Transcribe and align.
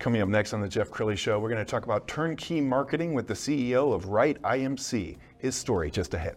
Coming 0.00 0.22
up 0.22 0.28
next 0.28 0.52
on 0.52 0.60
the 0.60 0.68
Jeff 0.68 0.90
Crilley 0.90 1.16
Show, 1.16 1.38
we're 1.38 1.48
going 1.48 1.64
to 1.64 1.70
talk 1.70 1.84
about 1.84 2.08
turnkey 2.08 2.60
marketing 2.60 3.14
with 3.14 3.28
the 3.28 3.34
CEO 3.34 3.94
of 3.94 4.08
Wright 4.08 4.40
IMC. 4.42 5.16
His 5.38 5.54
story 5.54 5.88
just 5.88 6.14
ahead. 6.14 6.36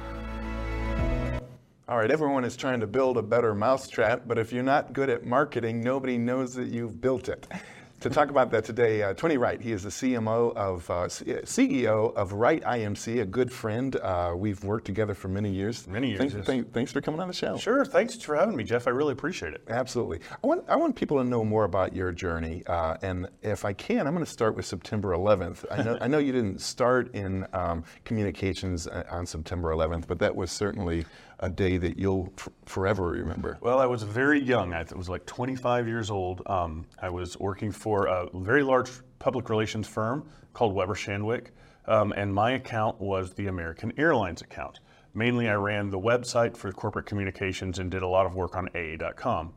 All 1.91 1.97
right, 1.97 2.09
everyone 2.09 2.45
is 2.45 2.55
trying 2.55 2.79
to 2.79 2.87
build 2.87 3.17
a 3.17 3.21
better 3.21 3.53
mousetrap, 3.53 4.21
but 4.25 4.37
if 4.37 4.53
you're 4.53 4.63
not 4.63 4.93
good 4.93 5.09
at 5.09 5.25
marketing, 5.25 5.83
nobody 5.83 6.17
knows 6.17 6.53
that 6.53 6.69
you've 6.69 7.01
built 7.01 7.27
it. 7.27 7.45
To 7.99 8.09
talk 8.09 8.29
about 8.29 8.49
that 8.51 8.63
today, 8.63 9.03
uh, 9.03 9.13
Tony 9.13 9.37
Wright, 9.37 9.61
he 9.61 9.73
is 9.73 9.83
the 9.83 9.89
CMO 9.89 10.55
of 10.55 10.89
uh, 10.89 10.93
CEO 11.03 12.15
of 12.15 12.33
Wright 12.33 12.63
IMC, 12.63 13.21
a 13.21 13.25
good 13.25 13.51
friend. 13.51 13.95
Uh, 13.97 14.33
we've 14.35 14.63
worked 14.63 14.85
together 14.85 15.13
for 15.13 15.27
many 15.27 15.51
years. 15.51 15.85
Many 15.85 16.07
years. 16.07 16.19
Thanks, 16.19 16.33
yes. 16.33 16.45
thank- 16.45 16.73
thanks 16.73 16.91
for 16.91 16.99
coming 17.01 17.19
on 17.19 17.27
the 17.27 17.33
show. 17.33 17.57
Sure. 17.57 17.85
Thanks 17.85 18.15
for 18.15 18.35
having 18.35 18.55
me, 18.55 18.63
Jeff. 18.63 18.87
I 18.87 18.89
really 18.89 19.11
appreciate 19.11 19.53
it. 19.53 19.61
Absolutely. 19.69 20.21
I 20.43 20.47
want, 20.47 20.63
I 20.67 20.77
want 20.77 20.95
people 20.95 21.17
to 21.17 21.23
know 21.23 21.43
more 21.43 21.65
about 21.65 21.93
your 21.93 22.11
journey. 22.11 22.63
Uh, 22.65 22.97
and 23.03 23.27
if 23.43 23.65
I 23.65 23.73
can, 23.73 24.07
I'm 24.07 24.13
going 24.15 24.25
to 24.25 24.31
start 24.31 24.55
with 24.55 24.65
September 24.65 25.09
11th. 25.09 25.65
I 25.69 25.83
know, 25.83 25.97
I 26.01 26.07
know 26.07 26.17
you 26.17 26.31
didn't 26.31 26.61
start 26.61 27.13
in 27.13 27.45
um, 27.53 27.83
communications 28.03 28.87
uh, 28.87 29.03
on 29.11 29.27
September 29.27 29.69
11th, 29.69 30.07
but 30.07 30.17
that 30.19 30.35
was 30.35 30.49
certainly 30.51 31.05
a 31.41 31.49
day 31.49 31.77
that 31.77 31.97
you'll 31.97 32.31
f- 32.37 32.49
forever 32.65 33.07
remember. 33.07 33.57
Well, 33.61 33.79
I 33.79 33.85
was 33.87 34.03
very 34.03 34.41
young. 34.41 34.73
I 34.73 34.85
was 34.95 35.09
like 35.09 35.25
25 35.25 35.87
years 35.87 36.11
old. 36.11 36.43
Um, 36.45 36.85
I 37.01 37.09
was 37.09 37.37
working 37.39 37.71
for 37.71 38.05
a 38.05 38.27
very 38.33 38.63
large 38.63 38.89
public 39.19 39.49
relations 39.49 39.87
firm 39.87 40.29
called 40.53 40.73
Weber 40.73 40.95
Shandwick, 40.95 41.47
um, 41.85 42.13
and 42.15 42.33
my 42.33 42.51
account 42.51 43.01
was 43.01 43.33
the 43.33 43.47
American 43.47 43.91
Airlines 43.97 44.41
account. 44.41 44.79
Mainly, 45.13 45.49
I 45.49 45.55
ran 45.55 45.89
the 45.89 45.99
website 45.99 46.55
for 46.55 46.71
corporate 46.71 47.05
communications 47.05 47.79
and 47.79 47.91
did 47.91 48.01
a 48.01 48.07
lot 48.07 48.25
of 48.25 48.35
work 48.35 48.55
on 48.55 48.69
AA.com. 48.75 49.53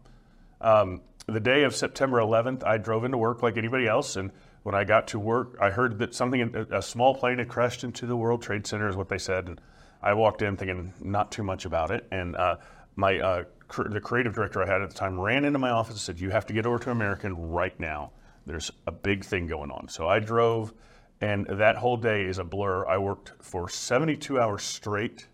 Um, 0.61 1.03
the 1.27 1.41
day 1.41 1.63
of 1.63 1.75
September 1.75 2.19
11th, 2.19 2.65
I 2.65 2.79
drove 2.79 3.05
into 3.05 3.19
work 3.19 3.43
like 3.43 3.57
anybody 3.57 3.87
else, 3.87 4.17
and 4.17 4.33
when 4.65 4.75
I 4.75 4.85
got 4.85 5.09
to 5.09 5.19
work, 5.19 5.57
I 5.61 5.71
heard 5.71 5.99
that 5.99 6.15
something, 6.15 6.67
a, 6.71 6.81
small 6.81 7.15
plane 7.15 7.39
had 7.39 7.49
crashed 7.49 7.85
into 7.85 8.07
the 8.07 8.17
World 8.17 8.43
Trade 8.43 8.67
Center, 8.67 8.89
is 8.89 8.97
what 8.97 9.11
they 9.11 9.19
said. 9.19 9.47
And 9.47 9.61
I 10.03 10.15
walked 10.15 10.41
in 10.41 10.57
thinking 10.57 10.95
not 11.01 11.31
too 11.31 11.43
much 11.43 11.67
about 11.67 11.91
it, 11.91 12.07
and 12.11 12.35
uh, 12.35 12.57
my 12.97 13.19
uh, 13.19 13.45
cr- 13.69 13.89
the 13.89 14.01
creative 14.01 14.35
director 14.35 14.63
I 14.63 14.67
had 14.67 14.81
at 14.81 14.89
the 14.89 14.97
time 14.97 15.21
ran 15.21 15.45
into 15.45 15.59
my 15.59 15.69
office 15.69 15.95
and 15.95 16.01
said, 16.01 16.19
"You 16.19 16.31
have 16.31 16.47
to 16.47 16.55
get 16.55 16.65
over 16.65 16.79
to 16.79 16.91
American 16.91 17.37
right 17.51 17.79
now. 17.79 18.13
There's 18.47 18.71
a 18.87 18.93
big 18.93 19.23
thing 19.23 19.47
going 19.47 19.71
on." 19.71 19.89
So 19.89 20.09
I 20.09 20.19
drove, 20.19 20.73
and 21.21 21.47
that 21.47 21.77
whole 21.77 21.99
day 21.99 22.25
is 22.25 22.39
a 22.39 22.45
blur. 22.45 22.87
I 22.87 22.97
worked 22.97 23.33
for 23.43 23.69
72 23.69 24.41
hours 24.41 24.63
straight, 24.63 25.27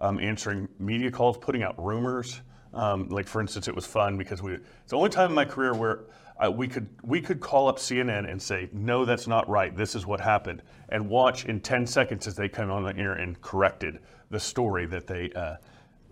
um, 0.00 0.18
answering 0.18 0.68
media 0.80 1.12
calls, 1.12 1.38
putting 1.38 1.62
out 1.62 1.80
rumors. 1.82 2.42
Um, 2.74 3.10
like 3.10 3.28
for 3.28 3.40
instance, 3.40 3.68
it 3.68 3.76
was 3.76 3.86
fun 3.86 4.18
because 4.18 4.42
we 4.42 4.54
it's 4.54 4.90
the 4.90 4.96
only 4.96 5.10
time 5.10 5.30
in 5.30 5.36
my 5.36 5.44
career 5.44 5.72
where 5.72 6.00
uh, 6.44 6.50
we 6.50 6.66
could 6.66 6.88
we 7.02 7.20
could 7.20 7.40
call 7.40 7.68
up 7.68 7.78
CNN 7.78 8.30
and 8.30 8.40
say, 8.40 8.68
no, 8.72 9.04
that's 9.04 9.26
not 9.26 9.48
right. 9.48 9.76
This 9.76 9.94
is 9.94 10.06
what 10.06 10.20
happened, 10.20 10.62
and 10.88 11.08
watch 11.08 11.44
in 11.44 11.60
10 11.60 11.86
seconds 11.86 12.26
as 12.26 12.34
they 12.34 12.48
come 12.48 12.70
on 12.70 12.84
the 12.84 12.96
air 12.96 13.12
and 13.12 13.40
corrected 13.40 14.00
the 14.30 14.40
story 14.40 14.86
that 14.86 15.06
they 15.06 15.30
uh, 15.32 15.56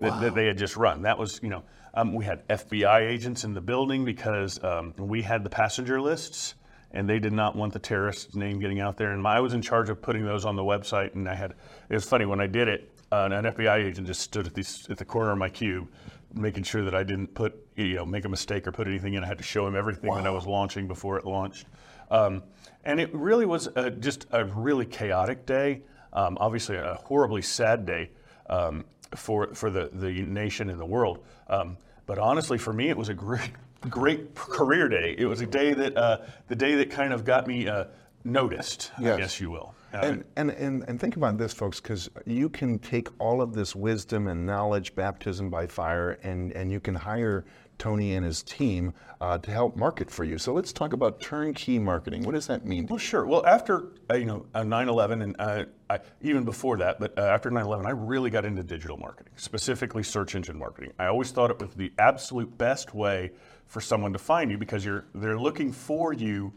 that, 0.00 0.20
that 0.20 0.34
they 0.34 0.46
had 0.46 0.56
just 0.56 0.76
run. 0.76 1.02
That 1.02 1.18
was 1.18 1.40
you 1.42 1.48
know 1.48 1.64
um, 1.94 2.14
we 2.14 2.24
had 2.24 2.46
FBI 2.48 3.00
agents 3.00 3.44
in 3.44 3.54
the 3.54 3.60
building 3.60 4.04
because 4.04 4.62
um, 4.62 4.94
we 4.96 5.22
had 5.22 5.44
the 5.44 5.50
passenger 5.50 6.00
lists. 6.00 6.54
And 6.92 7.08
they 7.08 7.20
did 7.20 7.32
not 7.32 7.54
want 7.54 7.72
the 7.72 7.78
terrorist's 7.78 8.34
name 8.34 8.58
getting 8.58 8.80
out 8.80 8.96
there. 8.96 9.12
And 9.12 9.24
I 9.24 9.38
was 9.38 9.54
in 9.54 9.62
charge 9.62 9.90
of 9.90 10.02
putting 10.02 10.24
those 10.24 10.44
on 10.44 10.56
the 10.56 10.64
website. 10.64 11.14
And 11.14 11.28
I 11.28 11.36
had, 11.36 11.52
it 11.88 11.94
was 11.94 12.04
funny, 12.04 12.24
when 12.24 12.40
I 12.40 12.48
did 12.48 12.66
it, 12.66 12.90
uh, 13.12 13.28
an 13.30 13.44
FBI 13.44 13.84
agent 13.84 14.08
just 14.08 14.22
stood 14.22 14.48
at, 14.48 14.54
these, 14.54 14.88
at 14.90 14.98
the 14.98 15.04
corner 15.04 15.30
of 15.30 15.38
my 15.38 15.48
cube, 15.48 15.88
making 16.34 16.62
sure 16.62 16.84
that 16.84 16.94
I 16.94 17.02
didn't 17.02 17.34
put, 17.34 17.54
you 17.76 17.94
know, 17.94 18.06
make 18.06 18.24
a 18.24 18.28
mistake 18.28 18.66
or 18.66 18.72
put 18.72 18.86
anything 18.86 19.14
in. 19.14 19.24
I 19.24 19.26
had 19.26 19.38
to 19.38 19.44
show 19.44 19.66
him 19.66 19.76
everything 19.76 20.14
that 20.14 20.26
I 20.26 20.30
was 20.30 20.46
launching 20.46 20.86
before 20.86 21.18
it 21.18 21.24
launched. 21.24 21.66
Um, 22.10 22.42
and 22.84 23.00
it 23.00 23.14
really 23.14 23.46
was 23.46 23.68
uh 23.68 23.90
just 23.90 24.26
a 24.32 24.44
really 24.44 24.86
chaotic 24.86 25.46
day. 25.46 25.82
Um, 26.12 26.36
obviously, 26.40 26.76
a 26.76 26.94
horribly 27.04 27.42
sad 27.42 27.86
day 27.86 28.10
um, 28.48 28.84
for 29.14 29.54
for 29.54 29.70
the 29.70 29.90
the 29.92 30.22
nation 30.22 30.70
and 30.70 30.80
the 30.80 30.86
world. 30.86 31.24
Um, 31.48 31.76
but 32.06 32.18
honestly, 32.18 32.58
for 32.58 32.72
me, 32.72 32.88
it 32.88 32.96
was 32.96 33.08
a 33.08 33.14
great 33.14 33.52
great 33.88 34.34
career 34.34 34.88
day. 34.88 35.14
It 35.16 35.26
was 35.26 35.40
a 35.40 35.46
day 35.46 35.72
that 35.72 35.96
uh, 35.96 36.18
the 36.48 36.56
day 36.56 36.74
that 36.76 36.90
kind 36.90 37.12
of 37.12 37.24
got 37.24 37.46
me 37.46 37.68
uh, 37.68 37.84
noticed, 38.24 38.92
Yes. 39.00 39.14
I 39.14 39.20
guess 39.20 39.40
you 39.40 39.50
will. 39.50 39.74
Uh, 39.92 39.98
And, 40.02 40.24
and, 40.36 40.50
and, 40.50 40.84
and 40.86 41.00
think 41.00 41.16
about 41.16 41.38
this, 41.38 41.52
folks, 41.52 41.80
because 41.80 42.08
you 42.26 42.48
can 42.48 42.78
take 42.78 43.08
all 43.18 43.42
of 43.42 43.54
this 43.54 43.74
wisdom 43.74 44.28
and 44.28 44.46
knowledge, 44.46 44.94
baptism 44.94 45.50
by 45.50 45.66
fire, 45.66 46.18
and, 46.22 46.52
and 46.52 46.70
you 46.70 46.80
can 46.80 46.94
hire 46.94 47.44
Tony 47.78 48.14
and 48.14 48.24
his 48.26 48.42
team 48.42 48.92
uh, 49.22 49.38
to 49.38 49.50
help 49.50 49.74
market 49.74 50.10
for 50.10 50.22
you. 50.22 50.36
So 50.36 50.52
let's 50.52 50.70
talk 50.72 50.92
about 50.92 51.18
turnkey 51.18 51.78
marketing. 51.78 52.24
What 52.24 52.34
does 52.34 52.46
that 52.46 52.66
mean? 52.66 52.86
Well, 52.86 52.98
sure. 52.98 53.24
Well, 53.26 53.44
after 53.46 53.86
uh, 54.10 54.16
you 54.16 54.26
know 54.26 54.44
uh, 54.54 54.60
9/11, 54.60 55.22
and 55.22 55.36
uh, 55.38 55.64
I, 55.88 56.00
even 56.20 56.44
before 56.44 56.76
that, 56.76 57.00
but 57.00 57.18
uh, 57.18 57.22
after 57.22 57.50
9/11, 57.50 57.86
I 57.86 57.90
really 57.90 58.28
got 58.28 58.44
into 58.44 58.62
digital 58.62 58.98
marketing, 58.98 59.32
specifically 59.36 60.02
search 60.02 60.34
engine 60.34 60.58
marketing. 60.58 60.92
I 60.98 61.06
always 61.06 61.30
thought 61.30 61.50
it 61.50 61.58
was 61.58 61.72
the 61.74 61.90
absolute 61.98 62.56
best 62.58 62.94
way 62.94 63.30
for 63.66 63.80
someone 63.80 64.12
to 64.12 64.18
find 64.18 64.50
you 64.50 64.58
because 64.58 64.84
you're 64.84 65.06
they're 65.14 65.38
looking 65.38 65.72
for 65.72 66.12
you 66.12 66.52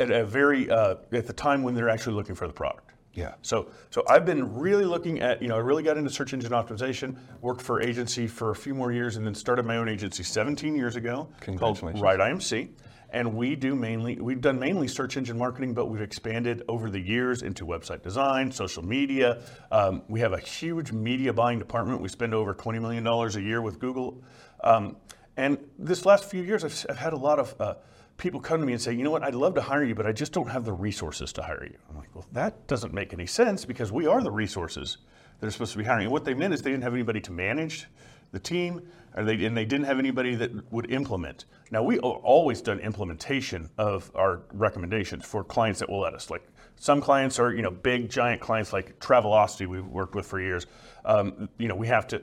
at 0.00 0.10
a 0.10 0.24
very 0.24 0.70
uh, 0.70 0.96
at 1.12 1.26
the 1.26 1.32
time 1.32 1.62
when 1.62 1.74
they're 1.74 1.88
actually 1.88 2.14
looking 2.14 2.34
for 2.34 2.46
the 2.46 2.52
product. 2.52 2.90
Yeah. 3.12 3.34
So, 3.42 3.68
so 3.90 4.04
I've 4.08 4.24
been 4.24 4.54
really 4.54 4.84
looking 4.84 5.20
at, 5.20 5.42
you 5.42 5.48
know, 5.48 5.56
I 5.56 5.58
really 5.58 5.82
got 5.82 5.96
into 5.96 6.10
search 6.10 6.32
engine 6.32 6.52
optimization, 6.52 7.16
worked 7.40 7.60
for 7.60 7.82
agency 7.82 8.26
for 8.26 8.50
a 8.50 8.54
few 8.54 8.74
more 8.74 8.92
years, 8.92 9.16
and 9.16 9.26
then 9.26 9.34
started 9.34 9.66
my 9.66 9.76
own 9.76 9.88
agency 9.88 10.22
17 10.22 10.76
years 10.76 10.96
ago 10.96 11.28
called 11.40 11.78
Congratulations. 11.78 12.00
Wright 12.00 12.20
IMC. 12.20 12.70
And 13.12 13.34
we 13.34 13.56
do 13.56 13.74
mainly, 13.74 14.20
we've 14.20 14.40
done 14.40 14.60
mainly 14.60 14.86
search 14.86 15.16
engine 15.16 15.36
marketing, 15.36 15.74
but 15.74 15.86
we've 15.86 16.00
expanded 16.00 16.62
over 16.68 16.88
the 16.88 17.00
years 17.00 17.42
into 17.42 17.66
website 17.66 18.02
design, 18.02 18.52
social 18.52 18.84
media. 18.84 19.42
Um, 19.72 20.02
we 20.08 20.20
have 20.20 20.32
a 20.32 20.38
huge 20.38 20.92
media 20.92 21.32
buying 21.32 21.58
department. 21.58 22.00
We 22.00 22.08
spend 22.08 22.34
over 22.34 22.54
$20 22.54 22.80
million 22.80 23.04
a 23.04 23.40
year 23.40 23.60
with 23.60 23.80
Google. 23.80 24.22
Um, 24.62 24.96
and 25.36 25.58
this 25.76 26.06
last 26.06 26.30
few 26.30 26.42
years, 26.44 26.62
I've, 26.62 26.86
I've 26.88 26.98
had 26.98 27.12
a 27.12 27.18
lot 27.18 27.40
of 27.40 27.60
uh, 27.60 27.74
people 28.20 28.38
come 28.38 28.60
to 28.60 28.66
me 28.66 28.74
and 28.74 28.80
say, 28.80 28.92
you 28.92 29.02
know 29.02 29.10
what, 29.10 29.24
I'd 29.24 29.34
love 29.34 29.54
to 29.54 29.62
hire 29.62 29.82
you, 29.82 29.94
but 29.94 30.06
I 30.06 30.12
just 30.12 30.32
don't 30.32 30.48
have 30.48 30.64
the 30.64 30.72
resources 30.72 31.32
to 31.32 31.42
hire 31.42 31.64
you. 31.64 31.76
I'm 31.88 31.96
like, 31.96 32.14
well, 32.14 32.26
that 32.32 32.66
doesn't 32.66 32.92
make 32.92 33.12
any 33.12 33.26
sense 33.26 33.64
because 33.64 33.90
we 33.90 34.06
are 34.06 34.22
the 34.22 34.30
resources 34.30 34.98
that 35.40 35.46
are 35.46 35.50
supposed 35.50 35.72
to 35.72 35.78
be 35.78 35.84
hiring. 35.84 36.04
And 36.04 36.12
what 36.12 36.24
they 36.24 36.34
meant 36.34 36.52
is 36.52 36.62
they 36.62 36.70
didn't 36.70 36.84
have 36.84 36.92
anybody 36.92 37.20
to 37.22 37.32
manage 37.32 37.86
the 38.32 38.38
team, 38.38 38.82
or 39.16 39.24
they, 39.24 39.44
and 39.44 39.56
they 39.56 39.64
didn't 39.64 39.86
have 39.86 39.98
anybody 39.98 40.34
that 40.36 40.70
would 40.70 40.90
implement. 40.90 41.46
Now, 41.70 41.82
we 41.82 41.98
always 41.98 42.60
done 42.60 42.78
implementation 42.78 43.70
of 43.78 44.10
our 44.14 44.42
recommendations 44.52 45.24
for 45.24 45.42
clients 45.42 45.80
that 45.80 45.88
will 45.88 46.00
let 46.00 46.14
us. 46.14 46.30
Like 46.30 46.46
some 46.76 47.00
clients 47.00 47.38
are, 47.38 47.52
you 47.52 47.62
know, 47.62 47.70
big, 47.70 48.10
giant 48.10 48.40
clients 48.40 48.72
like 48.72 49.00
Travelocity 49.00 49.66
we've 49.66 49.86
worked 49.86 50.14
with 50.14 50.26
for 50.26 50.40
years. 50.40 50.66
Um, 51.04 51.48
you 51.58 51.68
know, 51.68 51.74
we 51.74 51.88
have 51.88 52.06
to, 52.08 52.22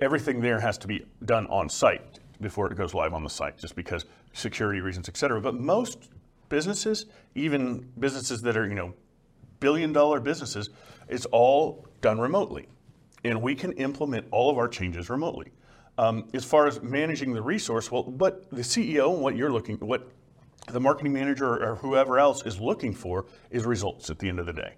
everything 0.00 0.40
there 0.40 0.60
has 0.60 0.76
to 0.78 0.88
be 0.88 1.06
done 1.24 1.46
on 1.46 1.68
site 1.68 2.18
before 2.40 2.70
it 2.70 2.76
goes 2.76 2.94
live 2.94 3.14
on 3.14 3.22
the 3.22 3.30
site, 3.30 3.58
just 3.58 3.76
because 3.76 4.04
security 4.32 4.80
reasons, 4.80 5.08
et 5.08 5.16
cetera. 5.16 5.40
But 5.40 5.54
most 5.54 6.10
businesses, 6.48 7.06
even 7.34 7.88
businesses 7.98 8.42
that 8.42 8.56
are, 8.56 8.66
you 8.66 8.74
know, 8.74 8.94
billion 9.60 9.92
dollar 9.92 10.20
businesses, 10.20 10.70
it's 11.08 11.26
all 11.26 11.86
done 12.00 12.18
remotely. 12.18 12.68
And 13.24 13.42
we 13.42 13.54
can 13.54 13.72
implement 13.72 14.26
all 14.30 14.50
of 14.50 14.58
our 14.58 14.68
changes 14.68 15.10
remotely. 15.10 15.52
Um, 15.98 16.28
as 16.34 16.44
far 16.44 16.66
as 16.66 16.82
managing 16.82 17.32
the 17.32 17.42
resource, 17.42 17.90
well, 17.90 18.04
what 18.04 18.50
the 18.50 18.62
CEO 18.62 19.14
and 19.14 19.22
what 19.22 19.34
you're 19.34 19.50
looking, 19.50 19.76
what 19.78 20.08
the 20.68 20.80
marketing 20.80 21.12
manager 21.12 21.64
or 21.64 21.76
whoever 21.76 22.18
else 22.18 22.44
is 22.44 22.60
looking 22.60 22.92
for 22.92 23.24
is 23.50 23.64
results 23.64 24.10
at 24.10 24.18
the 24.18 24.28
end 24.28 24.38
of 24.38 24.46
the 24.46 24.52
day. 24.52 24.74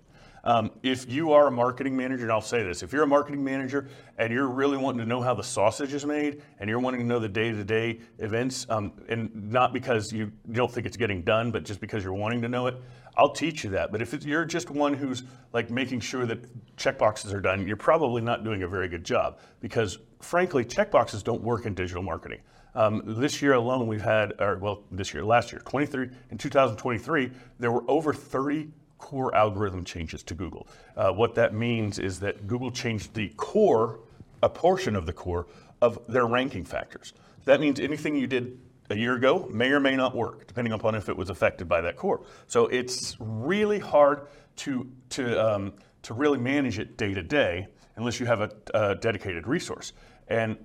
Um, 0.49 0.71
if 0.83 1.13
you 1.13 1.33
are 1.35 1.49
a 1.49 1.51
marketing 1.51 1.95
manager, 1.95 2.23
and 2.23 2.33
I'll 2.33 2.41
say 2.41 2.63
this, 2.63 2.83
if 2.83 2.91
you're 2.91 3.03
a 3.03 3.07
marketing 3.07 3.45
manager 3.45 3.87
and 4.17 4.33
you're 4.33 4.47
really 4.47 4.79
wanting 4.79 5.01
to 5.01 5.05
know 5.05 5.21
how 5.21 5.35
the 5.35 5.43
sausage 5.43 5.93
is 5.93 6.07
made 6.07 6.41
and 6.59 6.71
you're 6.71 6.79
wanting 6.79 7.01
to 7.01 7.07
know 7.07 7.19
the 7.19 7.29
day 7.29 7.53
to 7.53 7.65
day 7.65 8.01
events, 8.19 8.65
um, 8.71 8.93
and 9.11 9.31
not 9.53 9.75
because 9.75 10.11
you 10.11 10.33
don't 10.53 10.73
think 10.73 10.87
it's 10.87 10.97
getting 10.97 11.21
done, 11.21 11.51
but 11.51 11.65
just 11.65 11.81
because 11.81 12.03
you're 12.03 12.15
wanting 12.15 12.41
to 12.41 12.49
know 12.49 12.67
it, 12.67 12.77
I'll 13.19 13.35
teach 13.35 13.63
you 13.63 13.69
that. 13.71 13.93
But 13.93 14.01
if 14.01 14.25
you're 14.25 14.47
just 14.47 14.71
one 14.71 14.95
who's 14.95 15.23
like 15.53 15.69
making 15.69 16.01
sure 16.01 16.25
that 16.25 16.77
checkboxes 16.79 17.35
are 17.35 17.43
done, 17.43 17.69
you're 17.69 17.77
probably 17.77 18.23
not 18.23 18.43
doing 18.43 18.63
a 18.63 18.69
very 18.69 18.89
good 18.89 19.05
job 19.05 19.41
because, 19.61 19.99
frankly, 20.23 20.65
checkboxes 20.65 21.23
don't 21.23 21.43
work 21.43 21.67
in 21.67 21.75
digital 21.75 22.03
marketing. 22.03 22.41
Um, 22.75 23.03
this 23.05 23.43
year 23.43 23.53
alone, 23.53 23.87
we've 23.87 24.01
had, 24.01 24.33
or 24.39 24.57
well, 24.57 24.85
this 24.93 25.13
year, 25.13 25.27
last 25.27 25.53
year, 25.53 25.61
23 25.67 26.09
in 26.31 26.39
2023, 26.39 27.33
there 27.59 27.71
were 27.71 27.85
over 27.87 28.15
30 28.15 28.71
core 28.99 29.35
algorithm 29.35 29.85
changes 29.85 30.23
to 30.25 30.35
Google. 30.35 30.67
Uh, 30.97 31.13
what 31.13 31.35
that 31.37 31.55
means 31.55 31.99
is 31.99 32.21
that 32.21 32.47
Google 32.47 32.71
changed 32.71 33.15
the 33.15 33.29
core, 33.31 34.01
a 34.43 34.49
portion 34.49 34.97
of 34.97 35.07
the 35.07 35.13
core, 35.13 35.47
of 35.81 36.01
their 36.09 36.27
ranking 36.27 36.65
factors. 36.65 37.15
That 37.45 37.61
means 37.61 37.81
anything 37.81 38.17
you 38.17 38.27
did 38.27 38.59
a 38.91 38.97
year 38.97 39.15
ago 39.15 39.49
may 39.53 39.71
or 39.71 39.81
may 39.81 39.97
not 39.97 40.15
work, 40.15 40.47
depending 40.47 40.73
upon 40.73 40.95
if 40.95 41.09
it 41.09 41.17
was 41.17 41.31
affected 41.31 41.69
by 41.69 41.81
that 41.83 41.97
core. 41.97 42.23
So 42.47 42.67
it's 42.67 43.17
really 43.21 43.79
hard 43.79 44.27
to, 44.57 44.91
to, 45.11 45.55
um, 45.55 45.73
to 46.03 46.15
really 46.15 46.39
manage 46.39 46.79
it 46.79 46.97
day 46.97 47.15
to 47.15 47.23
day 47.23 47.69
unless 47.97 48.19
you 48.19 48.27
have 48.27 48.41
a, 48.41 48.51
a 48.75 48.95
dedicated 48.97 49.47
resource. 49.47 49.93
And 50.27 50.57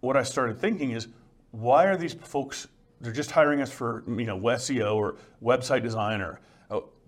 what 0.00 0.16
I 0.16 0.22
started 0.22 0.58
thinking 0.58 0.90
is, 0.90 1.08
why 1.52 1.86
are 1.86 1.96
these 1.96 2.14
folks? 2.14 2.68
They're 3.00 3.12
just 3.12 3.30
hiring 3.30 3.60
us 3.60 3.72
for 3.72 4.04
you 4.06 4.26
know 4.26 4.38
SEO 4.38 4.94
or 4.94 5.16
website 5.42 5.82
design 5.82 6.20
or 6.20 6.40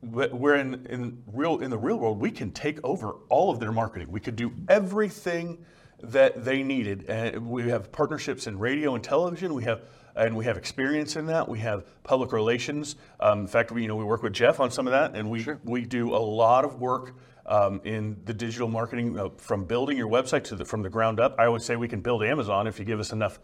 where 0.02 0.56
in, 0.56 0.86
in 0.86 1.22
real 1.32 1.58
in 1.58 1.70
the 1.70 1.78
real 1.78 1.96
world 1.96 2.18
we 2.18 2.30
can 2.30 2.50
take 2.50 2.78
over 2.84 3.12
all 3.28 3.50
of 3.50 3.60
their 3.60 3.72
marketing. 3.72 4.10
We 4.10 4.20
could 4.20 4.36
do 4.36 4.52
everything 4.68 5.64
that 6.02 6.44
they 6.44 6.64
needed, 6.64 7.08
and 7.08 7.48
we 7.48 7.68
have 7.70 7.92
partnerships 7.92 8.48
in 8.48 8.58
radio 8.58 8.94
and 8.96 9.04
television. 9.04 9.54
We 9.54 9.64
have 9.64 9.82
and 10.14 10.36
we 10.36 10.44
have 10.44 10.58
experience 10.58 11.16
in 11.16 11.26
that. 11.26 11.48
We 11.48 11.60
have 11.60 11.86
public 12.02 12.32
relations. 12.32 12.96
Um, 13.20 13.40
in 13.40 13.46
fact, 13.46 13.70
we, 13.70 13.82
you 13.82 13.88
know 13.88 13.96
we 13.96 14.04
work 14.04 14.22
with 14.22 14.32
Jeff 14.32 14.60
on 14.60 14.70
some 14.70 14.86
of 14.86 14.90
that, 14.90 15.14
and 15.14 15.30
we 15.30 15.42
sure. 15.42 15.60
we 15.64 15.84
do 15.84 16.14
a 16.14 16.18
lot 16.18 16.64
of 16.64 16.80
work 16.80 17.14
um, 17.46 17.80
in 17.84 18.20
the 18.24 18.34
digital 18.34 18.68
marketing 18.68 19.18
uh, 19.18 19.28
from 19.36 19.64
building 19.64 19.96
your 19.96 20.08
website 20.08 20.44
to 20.44 20.56
the, 20.56 20.64
from 20.64 20.82
the 20.82 20.90
ground 20.90 21.20
up. 21.20 21.36
I 21.38 21.46
always 21.46 21.64
say 21.64 21.76
we 21.76 21.88
can 21.88 22.00
build 22.00 22.22
Amazon 22.24 22.66
if 22.66 22.78
you 22.78 22.84
give 22.84 23.00
us 23.00 23.12
enough 23.12 23.38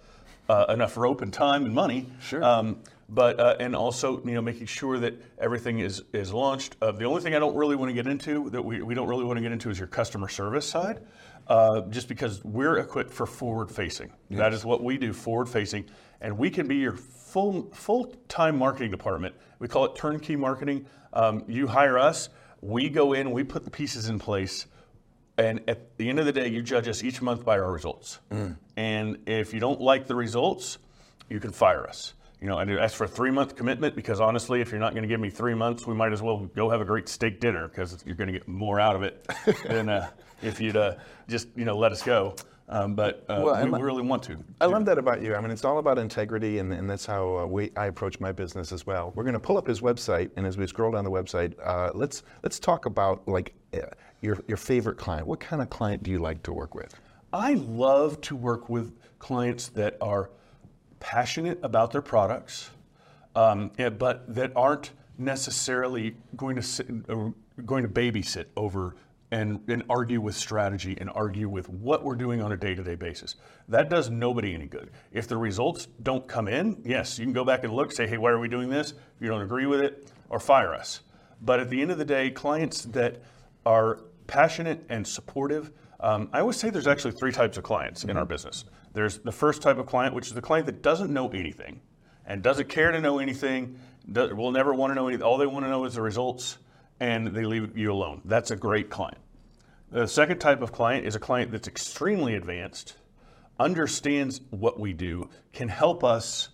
uh, 0.49 0.66
enough 0.69 0.96
rope 0.96 1.20
and 1.20 1.32
time 1.32 1.64
and 1.64 1.75
money. 1.75 2.06
Sure. 2.20 2.43
Um, 2.43 2.82
but 3.08 3.40
uh, 3.40 3.56
and 3.58 3.75
also 3.75 4.22
you 4.25 4.34
know 4.34 4.43
making 4.43 4.66
sure 4.66 4.99
that 4.99 5.14
everything 5.38 5.78
is 5.78 6.02
is 6.12 6.32
launched. 6.32 6.76
Uh, 6.82 6.93
the 6.93 7.05
only 7.05 7.22
thing 7.22 7.34
I 7.34 7.38
don't 7.38 7.56
really 7.56 7.76
want 7.76 7.88
to 7.88 7.94
get 7.94 8.06
into 8.06 8.50
that 8.50 8.62
we, 8.62 8.82
we 8.82 8.94
don't 8.94 9.08
really 9.08 9.25
want 9.25 9.38
to 9.38 9.43
get 9.43 9.52
into 9.52 9.70
is 9.70 9.78
your 9.78 9.88
customer 9.88 10.28
service 10.28 10.69
side, 10.69 11.00
uh, 11.46 11.82
just 11.82 12.08
because 12.08 12.44
we're 12.44 12.78
equipped 12.78 13.12
for 13.12 13.26
forward 13.26 13.70
facing. 13.70 14.12
Yes. 14.28 14.38
That 14.38 14.52
is 14.52 14.64
what 14.64 14.82
we 14.82 14.99
do, 14.99 15.12
forward 15.12 15.49
facing, 15.49 15.87
and 16.20 16.37
we 16.37 16.50
can 16.50 16.69
be 16.69 16.76
your 16.76 16.93
full 16.93 17.70
full 17.72 18.14
time 18.28 18.58
marketing 18.58 18.90
department. 18.90 19.34
We 19.58 19.69
call 19.69 19.87
it 19.87 19.96
turnkey 19.96 20.37
marketing. 20.37 20.87
Um, 21.12 21.44
you 21.49 21.66
hire 21.66 21.99
us, 21.99 22.28
we 22.60 22.90
go 22.90 23.14
in, 23.14 23.31
we 23.31 23.43
put 23.43 23.64
the 23.64 23.70
pieces 23.70 24.08
in 24.08 24.19
place. 24.19 24.66
And 25.38 25.60
at 25.69 25.96
the 25.99 26.08
end 26.08 26.19
of 26.19 26.26
the 26.26 26.32
day, 26.32 26.49
you 26.49 26.62
judge 26.62 26.88
us 26.88 27.05
each 27.05 27.22
month 27.22 27.44
by 27.44 27.60
our 27.60 27.70
results. 27.70 28.19
Mm. 28.32 28.56
And 28.76 29.19
if 29.26 29.55
you 29.55 29.60
don't 29.60 29.81
like 29.81 30.08
the 30.08 30.16
results, 30.16 30.78
you 31.31 31.38
can 31.38 31.52
fire 31.52 31.87
us 31.87 32.14
you 32.40 32.46
know, 32.46 32.56
I 32.56 32.64
ask 32.82 32.94
for 32.94 33.05
a 33.05 33.08
three 33.08 33.31
month 33.31 33.56
commitment 33.56 33.96
because 33.96 34.20
honestly, 34.20 34.61
if 34.61 34.70
you're 34.70 34.81
not 34.81 34.93
going 34.93 35.02
to 35.02 35.08
give 35.08 35.20
me 35.20 35.31
three 35.31 35.55
months, 35.55 35.87
we 35.87 35.94
might 35.94 36.12
as 36.12 36.23
well 36.23 36.46
go 36.55 36.70
have 36.70 36.81
a 36.81 36.85
great 36.85 37.08
steak 37.08 37.40
dinner 37.40 37.69
because 37.69 38.02
you're 38.06 38.14
going 38.14 38.32
to 38.32 38.32
get 38.32 38.46
more 38.46 38.79
out 38.79 38.94
of 38.94 39.02
it 39.02 39.26
than 39.67 39.88
uh, 39.88 40.08
if 40.43 40.61
you'd 40.61 40.76
uh, 40.76 40.94
just 41.29 41.49
you 41.56 41.64
know 41.64 41.76
let 41.76 41.93
us 41.93 42.02
go. 42.02 42.37
Um, 42.70 42.94
but 42.94 43.25
uh, 43.31 43.40
well, 43.43 43.67
we, 43.67 43.81
really 43.81 44.02
want 44.02 44.23
to. 44.25 44.37
I 44.61 44.67
love 44.67 44.85
that 44.85 44.99
about 44.99 45.23
you. 45.23 45.35
I 45.35 45.40
mean, 45.40 45.50
it's 45.50 45.64
all 45.64 45.79
about 45.79 45.99
integrity, 45.99 46.58
and, 46.58 46.70
and 46.73 46.88
that's 46.88 47.06
how 47.06 47.38
uh, 47.38 47.46
we, 47.46 47.70
I 47.76 47.87
approach 47.87 48.20
my 48.20 48.31
business 48.31 48.73
as 48.73 48.87
well. 48.87 49.11
We're 49.14 49.23
going 49.23 49.32
to 49.32 49.41
pull 49.41 49.56
up 49.56 49.67
his 49.67 49.81
website, 49.81 50.31
and 50.37 50.46
as 50.46 50.58
we 50.58 50.67
scroll 50.67 50.93
down 50.93 51.05
the 51.05 51.11
website, 51.11 51.55
uh, 51.64 51.93
let's 51.94 52.25
let's 52.43 52.58
talk 52.58 52.84
about 52.84 53.26
like 53.26 53.55
uh, 53.73 53.87
your 54.20 54.38
your 54.46 54.58
favorite 54.58 54.99
client. 54.99 55.26
What 55.26 55.41
kind 55.41 55.62
of 55.62 55.70
client 55.70 56.02
do 56.02 56.11
you 56.11 56.19
like 56.19 56.43
to 56.43 56.52
work 56.52 56.75
with? 56.75 56.94
I 57.32 57.55
love 57.55 58.20
to 58.23 58.37
work 58.37 58.69
with 58.69 58.94
clients 59.19 59.69
that 59.69 59.96
are 60.02 60.31
passionate 61.00 61.59
about 61.62 61.93
their 61.93 62.03
products, 62.03 62.71
um, 63.35 63.71
but 63.99 64.35
that 64.35 64.53
aren't 64.56 64.93
necessarily 65.17 66.17
going 66.37 66.56
to 66.56 66.62
sit, 66.62 66.87
uh, 67.09 67.31
going 67.65 67.83
to 67.83 67.89
babysit 67.89 68.47
over 68.56 68.95
and, 69.31 69.61
and 69.69 69.83
argue 69.91 70.21
with 70.21 70.35
strategy 70.35 70.97
and 71.00 71.11
argue 71.11 71.49
with 71.49 71.69
what 71.69 72.03
we're 72.03 72.15
doing 72.15 72.41
on 72.41 72.53
a 72.53 72.56
day-to-day 72.56 72.95
basis. 72.95 73.35
That 73.69 73.91
does 73.91 74.09
nobody 74.09 74.55
any 74.55 74.67
good. 74.67 74.91
If 75.12 75.29
the 75.29 75.37
results 75.37 75.89
don't 76.03 76.27
come 76.27 76.49
in, 76.49 76.81
yes, 76.85 77.19
you 77.19 77.27
can 77.27 77.35
go 77.35 77.44
back 77.44 77.65
and 77.65 77.73
look, 77.73 77.93
say, 77.93 78.06
hey, 78.06 78.17
why 78.17 78.31
are 78.31 78.39
we 78.39 78.49
doing 78.49 78.71
this? 78.71 78.93
If 78.93 79.21
you 79.21 79.29
don't 79.29 79.43
agree 79.43 79.67
with 79.67 79.81
it, 79.81 80.11
or 80.31 80.41
fire 80.41 80.73
us. 80.73 81.01
But 81.43 81.61
at 81.61 81.69
the 81.69 81.83
end 81.83 81.91
of 81.91 81.99
the 81.99 82.05
day, 82.05 82.31
clients 82.31 82.85
that 82.87 83.23
are 83.67 84.01
passionate 84.27 84.85
and 84.89 85.06
supportive, 85.06 85.73
um, 86.00 86.29
I 86.33 86.41
always 86.41 86.56
say 86.56 86.71
there's 86.71 86.87
actually 86.87 87.12
three 87.12 87.33
types 87.33 87.56
of 87.56 87.65
clients 87.65 88.00
mm-hmm. 88.00 88.11
in 88.11 88.17
our 88.17 88.25
business. 88.25 88.65
There's 88.93 89.19
the 89.19 89.33
first 89.33 89.62
type 89.62 89.79
of 89.79 89.87
client, 89.87 90.15
which 90.15 90.29
is 90.29 90.35
the 90.35 90.43
client 90.43 90.67
that 90.67 90.83
doesn't 90.83 91.12
know 91.12 91.29
anything 91.29 91.81
and 92.27 92.43
doesn't 92.43 92.69
care 92.69 92.93
to 92.93 93.00
know 93.00 93.19
anything, 93.19 93.79
will 94.06 94.53
never 94.53 94.75
want 94.75 94.91
to 94.91 94.95
know 94.95 95.09
anything. 95.09 95.25
All 95.25 95.39
they 95.39 95.47
want 95.47 95.65
to 95.65 95.71
know 95.71 95.85
is 95.85 95.95
the 95.95 96.03
results, 96.03 96.59
and 97.00 97.29
they 97.29 97.45
leave 97.45 97.77
you 97.77 97.93
alone. 97.93 98.23
That's 98.25 98.50
a 98.50 98.56
great 98.56 98.91
client. 98.91 99.19
The 99.91 100.06
second 100.06 100.39
type 100.39 100.61
of 100.61 100.71
client 100.71 101.06
is 101.06 101.15
a 101.15 101.19
client 101.19 101.50
that's 101.50 101.69
extremely 101.69 102.35
advanced, 102.35 102.97
understands 103.59 104.43
what 104.51 104.79
we 104.79 104.93
do, 104.93 105.31
can 105.53 105.69
help 105.69 106.05
us 106.05 106.51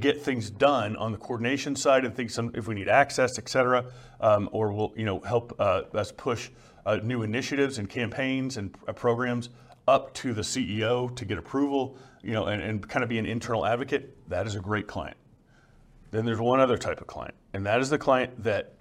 get 0.00 0.22
things 0.22 0.50
done 0.50 0.96
on 0.96 1.12
the 1.12 1.18
coordination 1.18 1.76
side 1.76 2.04
and 2.04 2.14
things 2.14 2.38
if 2.54 2.66
we 2.66 2.74
need 2.74 2.88
access, 2.88 3.38
et 3.38 3.48
cetera, 3.48 3.84
um, 4.20 4.48
or 4.52 4.72
will 4.72 4.92
you 4.96 5.04
know 5.04 5.20
help 5.20 5.54
uh, 5.58 5.82
us 5.94 6.10
push 6.12 6.50
uh, 6.86 6.96
new 7.02 7.22
initiatives 7.22 7.78
and 7.78 7.88
campaigns 7.88 8.56
and 8.56 8.74
uh, 8.86 8.92
programs 8.92 9.50
up 9.88 10.14
to 10.14 10.32
the 10.32 10.42
CEO 10.42 11.14
to 11.16 11.24
get 11.24 11.38
approval, 11.38 11.96
you 12.22 12.32
know, 12.32 12.46
and, 12.46 12.62
and 12.62 12.88
kind 12.88 13.02
of 13.02 13.08
be 13.08 13.18
an 13.18 13.26
internal 13.26 13.66
advocate, 13.66 14.16
that 14.28 14.46
is 14.46 14.54
a 14.54 14.60
great 14.60 14.86
client. 14.86 15.16
Then 16.10 16.24
there's 16.24 16.40
one 16.40 16.60
other 16.60 16.76
type 16.76 17.00
of 17.00 17.06
client, 17.06 17.34
and 17.52 17.66
that 17.66 17.80
is 17.80 17.90
the 17.90 17.98
client 17.98 18.44
that 18.44 18.74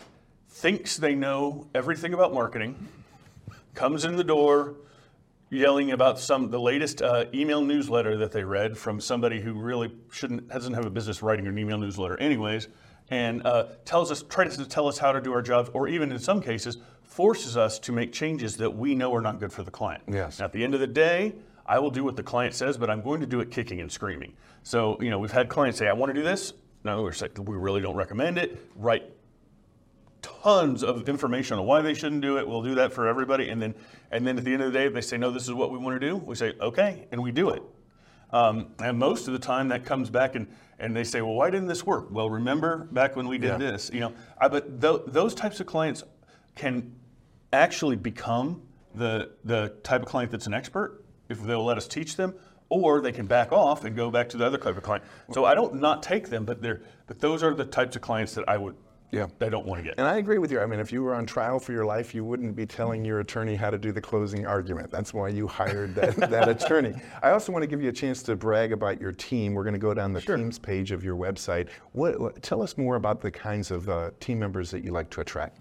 thinks 0.50 0.98
they 0.98 1.16
know 1.16 1.68
everything 1.74 2.14
about 2.14 2.34
marketing, 2.34 2.88
comes 3.74 4.06
in 4.06 4.16
the 4.16 4.24
door 4.24 4.76
yelling 5.50 5.92
about 5.92 6.18
some 6.20 6.50
the 6.50 6.60
latest 6.60 7.02
uh, 7.02 7.26
email 7.34 7.62
newsletter 7.62 8.18
that 8.18 8.32
they 8.32 8.44
read 8.44 8.78
from 8.78 9.00
somebody 9.02 9.42
who 9.42 9.54
really 9.54 9.92
shouldn't 10.12 10.48
doesn't 10.48 10.74
have 10.74 10.86
a 10.86 10.90
business 10.90 11.22
writing 11.22 11.46
an 11.48 11.58
email 11.58 11.78
newsletter 11.78 12.18
anyways, 12.20 12.68
and 13.12 13.46
uh, 13.46 13.68
tells 13.86 14.10
us 14.10 14.24
tries 14.24 14.58
to 14.58 14.66
tell 14.66 14.88
us 14.88 14.98
how 14.98 15.12
to 15.12 15.22
do 15.22 15.32
our 15.34 15.42
jobs, 15.42 15.70
or 15.74 15.88
even 15.88 16.12
in 16.12 16.18
some 16.18 16.42
cases 16.42 16.78
forces 17.04 17.58
us 17.58 17.78
to 17.78 17.92
make 17.92 18.14
changes 18.14 18.58
that 18.58 18.74
we 18.74 18.96
know 18.96 19.14
are 19.14 19.22
not 19.22 19.38
good 19.38 19.52
for 19.52 19.64
the 19.64 19.72
client. 19.72 20.02
Yes. 20.08 20.40
Now, 20.40 20.46
at 20.46 20.54
the 20.54 20.64
end 20.64 20.74
of 20.74 20.80
the 20.80 20.88
day, 20.88 21.36
I 21.66 21.78
will 21.78 21.92
do 21.92 22.06
what 22.06 22.16
the 22.16 22.24
client 22.24 22.56
says, 22.56 22.78
but 22.78 22.90
I'm 22.90 23.02
going 23.02 23.20
to 23.20 23.28
do 23.28 23.42
it 23.42 23.52
kicking 23.52 23.82
and 23.82 23.92
screaming. 23.92 24.34
So, 24.64 24.98
you 25.02 25.10
know, 25.10 25.20
we've 25.20 25.32
had 25.32 25.50
clients 25.50 25.78
say, 25.78 25.90
I 25.90 25.94
want 25.94 26.10
to 26.10 26.14
do 26.14 26.24
this. 26.24 26.54
No, 26.86 27.04
we're 27.04 27.12
saying, 27.12 27.34
we 27.46 27.58
really 27.58 27.82
don't 27.82 27.96
recommend 27.96 28.38
it. 28.38 28.58
Write 28.76 29.04
tons 30.22 30.84
of 30.84 31.08
information 31.10 31.60
on 31.60 31.66
why 31.66 31.82
they 31.82 31.94
shouldn't 31.94 32.22
do 32.22 32.38
it. 32.38 32.48
We'll 32.48 32.64
do 32.64 32.76
that 32.76 32.94
for 32.94 33.08
everybody. 33.08 33.50
And 33.50 33.62
then, 33.62 33.76
and 34.12 34.26
then 34.26 34.38
at 34.38 34.46
the 34.46 34.54
end 34.54 34.64
of 34.64 34.72
the 34.72 34.80
day, 34.80 34.86
if 34.86 34.94
they 34.94 35.02
say, 35.02 35.18
no, 35.18 35.32
this 35.32 35.44
is 35.44 35.54
what 35.54 35.72
we 35.72 35.78
want 35.78 36.00
to 36.00 36.08
do, 36.08 36.16
we 36.16 36.36
say, 36.36 36.54
okay, 36.62 37.08
and 37.12 37.22
we 37.22 37.32
do 37.32 37.50
it. 37.50 37.62
Um, 38.32 38.68
and 38.80 38.98
most 38.98 39.28
of 39.28 39.34
the 39.34 39.40
time 39.40 39.68
that 39.70 39.86
comes 39.86 40.10
back 40.10 40.36
and, 40.36 40.48
and 40.82 40.96
they 40.96 41.04
say, 41.04 41.22
well, 41.22 41.36
why 41.36 41.50
didn't 41.52 41.68
this 41.68 41.86
work? 41.86 42.08
Well, 42.10 42.30
remember 42.30 42.90
back 42.92 43.16
when 43.16 43.28
we 43.28 43.38
did 43.38 43.52
yeah. 43.52 43.58
this, 43.58 43.92
you 43.94 44.00
know, 44.00 44.14
I, 44.40 44.48
but 44.48 44.82
th- 44.82 45.04
those 45.08 45.36
types 45.36 45.60
of 45.60 45.68
clients 45.68 46.04
can 46.56 46.96
actually 47.54 47.96
become 47.96 48.64
the, 48.96 49.32
the 49.46 49.74
type 49.84 50.02
of 50.02 50.08
client 50.08 50.32
that's 50.32 50.48
an 50.48 50.56
expert 50.56 51.06
if 51.30 51.42
they'll 51.44 51.64
let 51.64 51.78
us 51.78 51.88
teach 51.88 52.16
them, 52.16 52.34
or 52.70 53.00
they 53.00 53.12
can 53.12 53.28
back 53.28 53.52
off 53.52 53.86
and 53.86 53.96
go 53.96 54.10
back 54.10 54.28
to 54.30 54.38
the 54.38 54.46
other 54.46 54.58
type 54.58 54.76
of 54.76 54.84
client. 54.84 55.04
So 55.32 55.46
I 55.46 55.54
don't 55.54 55.76
not 55.76 56.02
take 56.02 56.30
them, 56.30 56.46
but 56.46 56.62
they're 56.62 56.82
but 57.06 57.20
those 57.20 57.44
are 57.44 57.54
the 57.54 57.66
types 57.66 57.96
of 57.96 58.02
clients 58.02 58.34
that 58.34 58.50
I 58.50 58.58
would 58.58 58.76
yeah. 59.12 59.28
I 59.42 59.50
don't 59.50 59.66
want 59.66 59.80
to 59.80 59.84
get. 59.84 59.96
And 59.98 60.08
I 60.08 60.18
agree 60.18 60.38
with 60.38 60.52
you. 60.52 60.62
I 60.62 60.66
mean, 60.66 60.80
if 60.80 60.92
you 60.92 61.04
were 61.04 61.14
on 61.14 61.26
trial 61.26 61.60
for 61.60 61.74
your 61.74 61.86
life, 61.86 62.16
you 62.16 62.24
wouldn't 62.24 62.56
be 62.56 62.66
telling 62.66 63.04
your 63.04 63.20
attorney 63.20 63.56
how 63.56 63.70
to 63.70 63.78
do 63.78 63.92
the 63.92 64.02
closing 64.02 64.46
argument. 64.48 64.90
That's 64.90 65.14
why 65.14 65.30
you 65.30 65.48
hired 65.48 65.94
that, 65.96 66.16
that 66.30 66.48
attorney. 66.48 66.94
I 67.22 67.32
also 67.32 67.52
want 67.52 67.64
to 67.64 67.68
give 67.68 67.82
you 67.82 67.90
a 67.90 67.94
chance 67.94 68.24
to 68.24 68.36
brag 68.36 68.72
about 68.72 69.02
your 69.02 69.12
team. 69.12 69.54
We're 69.54 69.64
going 69.64 69.74
to 69.74 69.80
go 69.80 69.94
down 69.94 70.14
the 70.14 70.22
sure. 70.22 70.38
teams 70.38 70.58
page 70.58 70.92
of 70.92 71.04
your 71.04 71.18
website. 71.18 71.68
What, 71.92 72.20
what, 72.20 72.42
tell 72.42 72.62
us 72.62 72.78
more 72.78 72.96
about 72.96 73.22
the 73.22 73.32
kinds 73.32 73.70
of 73.70 73.90
uh, 73.90 74.12
team 74.22 74.40
members 74.40 74.72
that 74.72 74.84
you 74.84 74.92
like 74.92 75.10
to 75.12 75.22
attract. 75.22 75.60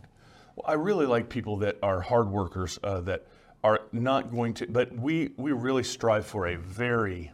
Well, 0.54 0.64
I 0.66 0.75
really 0.75 1.07
like 1.07 1.28
people 1.28 1.57
that 1.59 1.76
are 1.83 2.00
hard 2.00 2.30
workers, 2.30 2.78
uh, 2.85 3.00
that 3.02 3.26
are 3.64 3.80
not 3.92 4.30
going 4.30 4.54
to, 4.54 4.66
but 4.69 4.97
we, 4.97 5.33
we 5.37 5.52
really 5.52 5.83
strive 5.83 6.25
for 6.25 6.47
a 6.47 6.57
very 6.57 7.33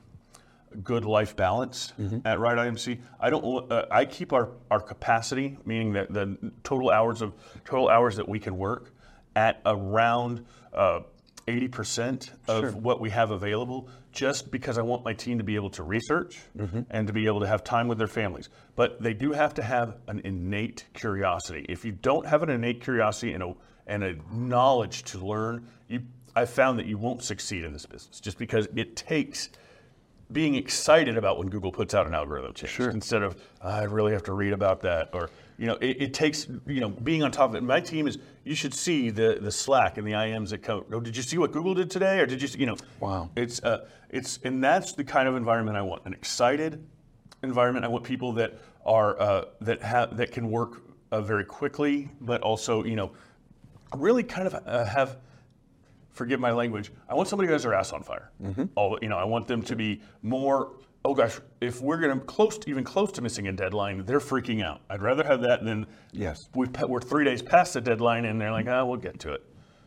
good 0.83 1.05
life 1.05 1.37
balance 1.37 1.93
at 2.25 2.39
Wright 2.39 2.57
IMC. 2.57 3.01
I 3.21 3.31
don't. 3.31 3.71
Uh, 3.71 3.87
I 3.91 4.05
keep 4.05 4.33
our, 4.33 4.51
our 4.71 4.81
capacity, 4.81 5.57
meaning 5.65 5.93
that 5.95 6.13
the 6.13 6.37
total 6.65 6.91
hours 6.91 7.23
of 7.23 7.33
total 7.65 7.89
hours 7.89 8.17
that 8.17 8.29
we 8.29 8.39
can 8.39 8.57
work, 8.59 8.93
at 9.35 9.61
around 9.65 10.45
uh, 10.75 11.01
eighty 11.49 11.69
percent 11.69 12.33
of 12.49 12.75
what 12.77 13.01
we 13.01 13.11
have 13.11 13.31
available. 13.31 13.89
Just 14.13 14.51
because 14.51 14.79
I 14.79 14.83
want 14.83 15.05
my 15.05 15.13
team 15.13 15.37
to 15.39 15.45
be 15.45 15.57
able 15.57 15.69
to 15.71 15.83
research 15.83 16.39
and 16.89 17.07
to 17.07 17.13
be 17.13 17.27
able 17.27 17.41
to 17.41 17.47
have 17.47 17.63
time 17.63 17.87
with 17.87 17.99
their 17.99 18.07
families, 18.07 18.49
but 18.75 19.03
they 19.03 19.13
do 19.13 19.33
have 19.33 19.53
to 19.55 19.63
have 19.63 19.99
an 20.09 20.21
innate 20.25 20.87
curiosity. 20.95 21.67
If 21.69 21.85
you 21.85 21.93
don't 21.93 22.25
have 22.27 22.43
an 22.43 22.49
innate 22.49 22.81
curiosity 22.83 23.35
and 23.35 23.43
a 23.43 23.55
and 23.87 24.03
a 24.03 24.17
knowledge 24.33 25.03
to 25.05 25.19
learn, 25.19 25.67
you 25.89 26.01
I've 26.35 26.49
found 26.49 26.79
that 26.79 26.87
you 26.87 26.97
won't 26.99 27.23
succeed 27.23 27.65
in 27.65 27.73
this 27.75 27.85
business 27.85 28.19
just 28.21 28.39
because 28.39 28.69
it 28.75 28.97
takes 28.97 29.51
being 30.33 30.57
excited 30.57 31.17
about 31.17 31.39
when 31.39 31.49
Google 31.49 31.71
puts 31.71 31.95
out 31.95 32.07
an 32.07 32.15
algorithm 32.15 32.53
change 32.53 32.79
instead 32.93 33.23
of 33.23 33.41
I 33.63 33.85
really 33.85 34.13
have 34.13 34.25
to 34.25 34.33
read 34.33 34.53
about 34.53 34.81
that 34.81 35.11
or 35.13 35.31
you 35.57 35.67
know 35.67 35.75
it, 35.75 36.03
it 36.03 36.15
takes 36.15 36.49
you 36.67 36.81
know 36.81 36.89
being 36.89 37.23
on 37.23 37.31
top 37.31 37.51
of 37.51 37.57
it. 37.57 37.63
My 37.63 37.81
team 37.81 38.09
is 38.09 38.19
you 38.45 38.55
should 38.55 38.75
see 38.75 39.11
the 39.11 39.39
the 39.41 39.53
Slack 39.53 39.99
and 39.99 40.07
the 40.07 40.13
IMs 40.13 40.51
that 40.51 40.63
come. 40.63 40.85
Oh, 40.93 41.01
did 41.01 41.17
you 41.17 41.23
see 41.23 41.39
what 41.39 41.53
Google 41.53 41.75
did 41.75 41.91
today 41.91 42.19
or 42.19 42.27
did 42.27 42.43
you 42.43 42.49
see, 42.49 42.59
you 42.59 42.67
know? 42.67 42.77
Wow. 43.01 43.31
It's 43.37 43.63
uh 43.63 43.87
it's 44.11 44.41
and 44.45 44.63
that's 44.63 44.93
the 44.93 45.05
kind 45.05 45.29
of 45.29 45.37
environment 45.37 45.77
I 45.77 45.83
want. 45.83 46.05
An 46.07 46.13
excited 46.13 46.85
environment. 47.43 47.85
I 47.85 47.89
want 47.89 48.05
people 48.05 48.33
that 48.33 48.59
are 48.85 49.21
uh, 49.21 49.45
that 49.61 49.83
have 49.83 50.17
that 50.17 50.33
can 50.33 50.51
work 50.51 50.83
uh, 51.13 51.21
very 51.21 51.45
quickly, 51.45 52.11
but 52.21 52.43
also 52.43 52.85
you 52.85 52.97
know 52.97 53.13
really 53.97 54.23
kind 54.23 54.47
of 54.47 54.55
uh, 54.67 54.85
have 54.85 55.19
forgive 56.17 56.41
my 56.41 56.51
language. 56.51 56.91
I 57.09 57.15
want 57.15 57.29
somebody 57.29 57.47
who 57.47 57.53
has 57.53 57.63
their 57.63 57.75
ass 57.75 57.93
on 57.93 58.03
fire. 58.03 58.31
All 58.75 58.99
you 59.03 59.09
know, 59.09 59.19
I 59.19 59.25
want 59.25 59.47
them 59.47 59.63
to 59.63 59.77
be 59.77 60.01
more. 60.23 60.73
Oh 61.05 61.15
gosh, 61.15 61.39
if 61.61 61.81
we're 61.81 61.99
going 61.99 62.19
to 62.19 62.25
close, 62.25 62.59
even 62.67 62.83
close 62.83 63.13
to 63.13 63.23
missing 63.23 63.47
a 63.47 63.53
deadline, 63.53 64.05
they're 64.07 64.19
freaking 64.19 64.65
out. 64.65 64.81
I'd 64.91 65.03
rather 65.03 65.23
have 65.23 65.41
that 65.43 65.65
than 65.65 65.87
Yes. 66.11 66.49
we've, 66.57 66.69
we're 66.83 67.01
three 67.01 67.25
days 67.25 67.43
past 67.43 67.75
the 67.75 67.81
deadline, 67.81 68.25
and 68.25 68.41
they're 68.41 68.51
like, 68.51 68.67
ah, 68.67 68.85
we'll 68.85 68.97
get 68.97 69.21
to 69.21 69.33
it. 69.35 69.45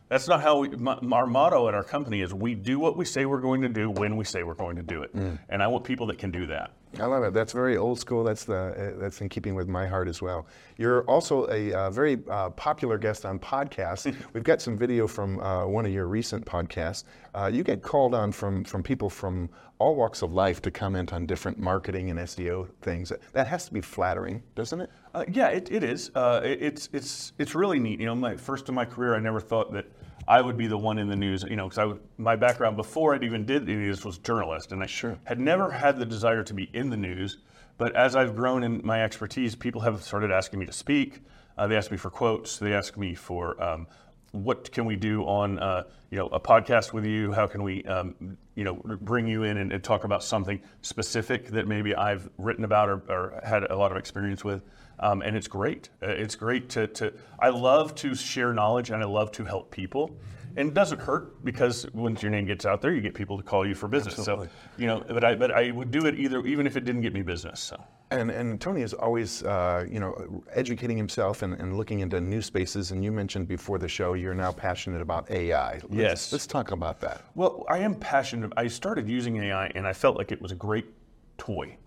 That's 0.09 0.27
not 0.27 0.41
how 0.41 0.57
we. 0.57 0.69
My, 0.69 0.97
our 1.11 1.27
motto 1.27 1.67
at 1.67 1.75
our 1.75 1.83
company 1.83 2.21
is 2.21 2.33
we 2.33 2.55
do 2.55 2.79
what 2.79 2.97
we 2.97 3.05
say 3.05 3.25
we're 3.25 3.41
going 3.41 3.61
to 3.61 3.69
do 3.69 3.91
when 3.91 4.17
we 4.17 4.25
say 4.25 4.41
we're 4.41 4.55
going 4.55 4.75
to 4.75 4.81
do 4.81 5.03
it, 5.03 5.11
and 5.13 5.63
I 5.63 5.67
want 5.67 5.83
people 5.83 6.07
that 6.07 6.17
can 6.17 6.31
do 6.31 6.47
that. 6.47 6.71
I 6.99 7.05
love 7.05 7.23
it. 7.23 7.33
That's 7.33 7.53
very 7.53 7.77
old 7.77 7.99
school. 7.99 8.23
That's 8.23 8.43
the 8.45 8.55
uh, 8.95 8.99
that's 8.99 9.21
in 9.21 9.29
keeping 9.29 9.53
with 9.53 9.67
my 9.67 9.85
heart 9.85 10.07
as 10.07 10.21
well. 10.21 10.47
You're 10.77 11.03
also 11.03 11.47
a 11.49 11.71
uh, 11.73 11.89
very 11.91 12.19
uh, 12.27 12.49
popular 12.51 12.97
guest 12.97 13.25
on 13.25 13.37
podcasts. 13.37 14.13
We've 14.33 14.43
got 14.43 14.61
some 14.61 14.77
video 14.77 15.07
from 15.07 15.39
uh, 15.39 15.67
one 15.67 15.85
of 15.85 15.93
your 15.93 16.07
recent 16.07 16.43
podcasts. 16.45 17.03
Uh, 17.35 17.49
you 17.53 17.63
get 17.63 17.83
called 17.83 18.15
on 18.15 18.31
from 18.31 18.63
from 18.63 18.81
people 18.81 19.09
from 19.09 19.49
all 19.77 19.95
walks 19.95 20.23
of 20.23 20.33
life 20.33 20.61
to 20.63 20.71
comment 20.71 21.13
on 21.13 21.25
different 21.25 21.57
marketing 21.57 22.09
and 22.09 22.19
SEO 22.19 22.67
things. 22.81 23.13
That 23.33 23.47
has 23.47 23.65
to 23.65 23.73
be 23.73 23.81
flattering, 23.81 24.43
doesn't 24.55 24.81
it? 24.81 24.89
Uh, 25.13 25.25
yeah, 25.31 25.47
it, 25.47 25.71
it 25.71 25.83
is. 25.83 26.11
Uh, 26.15 26.41
it, 26.43 26.61
it's 26.61 26.89
it's 26.91 27.33
it's 27.37 27.53
really 27.53 27.79
neat. 27.79 27.99
You 27.99 28.07
know, 28.07 28.15
my 28.15 28.35
first 28.35 28.67
in 28.67 28.75
my 28.75 28.85
career, 28.85 29.15
I 29.15 29.19
never 29.19 29.39
thought 29.39 29.71
that 29.73 29.85
I 30.29 30.41
would 30.41 30.57
be 30.57 30.67
the 30.67 30.77
one 30.77 30.99
in 30.99 31.09
the 31.09 31.15
news. 31.15 31.43
You 31.43 31.55
know, 31.55 31.65
because 31.65 31.79
I 31.79 31.85
was, 31.85 31.97
my 32.17 32.35
background 32.35 32.77
before 32.77 33.15
I 33.15 33.19
even 33.25 33.45
did 33.45 33.65
the 33.65 33.73
news 33.73 34.05
was 34.05 34.19
journalist, 34.19 34.71
and 34.71 34.83
I 34.83 34.85
sure. 34.85 35.17
had 35.23 35.39
never 35.39 35.71
had 35.71 35.97
the 35.97 36.05
desire 36.05 36.43
to 36.43 36.53
be 36.53 36.69
in 36.71 36.91
the 36.91 36.97
news. 36.97 37.39
But 37.79 37.95
as 37.95 38.15
I've 38.15 38.35
grown 38.35 38.63
in 38.63 38.81
my 38.85 39.03
expertise, 39.03 39.55
people 39.55 39.81
have 39.81 40.03
started 40.03 40.31
asking 40.31 40.59
me 40.59 40.67
to 40.67 40.71
speak. 40.71 41.23
Uh, 41.57 41.65
they 41.65 41.75
ask 41.75 41.89
me 41.91 41.97
for 41.97 42.09
quotes. 42.09 42.59
They 42.59 42.73
ask 42.73 42.95
me 42.95 43.15
for 43.15 43.61
um, 43.61 43.87
what 44.31 44.71
can 44.71 44.85
we 44.85 44.95
do 44.95 45.23
on 45.23 45.59
uh, 45.59 45.83
you 46.09 46.17
know 46.17 46.27
a 46.27 46.39
podcast 46.39 46.93
with 46.93 47.05
you? 47.05 47.31
How 47.31 47.47
can 47.47 47.63
we 47.63 47.83
um, 47.85 48.37
you 48.55 48.63
know 48.63 48.75
bring 49.01 49.27
you 49.27 49.43
in 49.43 49.57
and, 49.57 49.71
and 49.71 49.83
talk 49.83 50.03
about 50.03 50.23
something 50.23 50.61
specific 50.81 51.47
that 51.47 51.67
maybe 51.67 51.95
I've 51.95 52.29
written 52.37 52.63
about 52.63 52.89
or, 52.89 53.01
or 53.09 53.41
had 53.43 53.63
a 53.63 53.75
lot 53.75 53.91
of 53.91 53.97
experience 53.97 54.43
with? 54.43 54.63
Um, 54.99 55.21
and 55.21 55.35
it's 55.35 55.47
great. 55.47 55.89
Uh, 56.03 56.07
It's 56.07 56.35
great 56.35 56.69
to, 56.69 56.87
to 56.87 57.13
I 57.39 57.49
love 57.49 57.95
to 57.95 58.13
share 58.15 58.53
knowledge 58.53 58.89
and 58.89 59.01
I 59.01 59.05
love 59.05 59.31
to 59.33 59.45
help 59.45 59.71
people. 59.71 60.17
And 60.57 60.69
it 60.69 60.73
doesn't 60.73 60.99
hurt 60.99 61.45
because 61.45 61.87
once 61.93 62.21
your 62.21 62.31
name 62.31 62.45
gets 62.45 62.65
out 62.65 62.81
there, 62.81 62.91
you 62.91 63.01
get 63.01 63.13
people 63.13 63.37
to 63.37 63.43
call 63.43 63.65
you 63.65 63.75
for 63.75 63.87
business. 63.87 64.15
So 64.15 64.47
you 64.77 64.87
know, 64.87 65.03
but 65.07 65.23
I 65.23 65.35
but 65.35 65.51
I 65.51 65.71
would 65.71 65.91
do 65.91 66.05
it 66.05 66.19
either 66.19 66.45
even 66.45 66.67
if 66.67 66.75
it 66.75 66.85
didn't 66.85 67.01
get 67.01 67.13
me 67.13 67.21
business. 67.21 67.59
So. 67.61 67.81
And, 68.11 68.31
and 68.31 68.59
Tony 68.59 68.81
is 68.81 68.93
always, 68.93 69.43
uh, 69.43 69.85
you 69.89 69.99
know, 69.99 70.43
educating 70.51 70.97
himself 70.97 71.43
and, 71.43 71.53
and 71.53 71.77
looking 71.77 71.99
into 71.99 72.19
new 72.19 72.41
spaces. 72.41 72.89
And 72.91 73.03
you 73.03 73.11
mentioned 73.11 73.47
before 73.47 73.77
the 73.77 73.87
show 73.87 74.13
you're 74.13 74.33
now 74.33 74.51
passionate 74.51 75.01
about 75.01 75.29
AI. 75.29 75.73
Let's, 75.73 75.85
Yes. 75.91 76.31
Let's 76.31 76.47
talk 76.47 76.71
about 76.71 76.99
that. 77.01 77.23
Well, 77.35 77.65
I 77.69 77.79
am 77.79 77.93
passionate. 77.93 78.51
I 78.57 78.67
started 78.67 79.07
using 79.07 79.37
AI 79.37 79.67
and 79.75 79.85
I 79.85 79.93
felt 79.93 80.17
like 80.17 80.31
it 80.31 80.41
was 80.41 80.51
a 80.51 80.55
great 80.55 80.87
toy. 81.37 81.77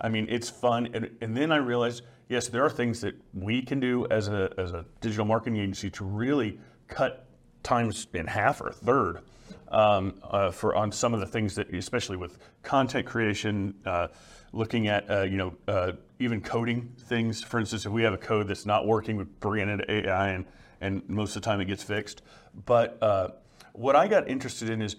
I 0.00 0.08
mean, 0.10 0.26
it's 0.28 0.50
fun. 0.50 0.90
And, 0.92 1.10
and 1.22 1.34
then 1.34 1.50
I 1.52 1.56
realized, 1.56 2.02
yes, 2.28 2.48
there 2.48 2.62
are 2.64 2.70
things 2.70 3.00
that 3.00 3.14
we 3.32 3.62
can 3.62 3.80
do 3.80 4.06
as 4.10 4.28
a, 4.28 4.52
as 4.58 4.72
a 4.72 4.84
digital 5.00 5.24
marketing 5.24 5.58
agency 5.60 5.88
to 5.90 6.04
really 6.04 6.58
cut 6.88 7.26
times 7.62 8.08
in 8.12 8.26
half 8.26 8.60
or 8.60 8.68
a 8.68 8.72
third 8.72 9.20
um, 9.68 10.14
uh, 10.22 10.50
for 10.50 10.74
on 10.74 10.92
some 10.92 11.14
of 11.14 11.20
the 11.20 11.26
things 11.26 11.54
that, 11.56 11.72
especially 11.74 12.16
with 12.16 12.38
content 12.62 13.06
creation, 13.06 13.74
uh, 13.84 14.08
looking 14.52 14.88
at 14.88 15.10
uh, 15.10 15.22
you 15.22 15.36
know 15.36 15.54
uh, 15.68 15.92
even 16.18 16.40
coding 16.40 16.92
things. 16.98 17.42
For 17.42 17.58
instance, 17.58 17.86
if 17.86 17.92
we 17.92 18.02
have 18.02 18.14
a 18.14 18.18
code 18.18 18.48
that's 18.48 18.66
not 18.66 18.86
working, 18.86 19.16
we 19.16 19.24
bring 19.24 19.68
AI, 19.88 20.28
and 20.28 20.44
and 20.80 21.08
most 21.08 21.36
of 21.36 21.42
the 21.42 21.46
time 21.46 21.60
it 21.60 21.66
gets 21.66 21.82
fixed. 21.82 22.22
But 22.64 23.02
uh, 23.02 23.28
what 23.72 23.96
I 23.96 24.08
got 24.08 24.28
interested 24.28 24.70
in 24.70 24.82
is 24.82 24.96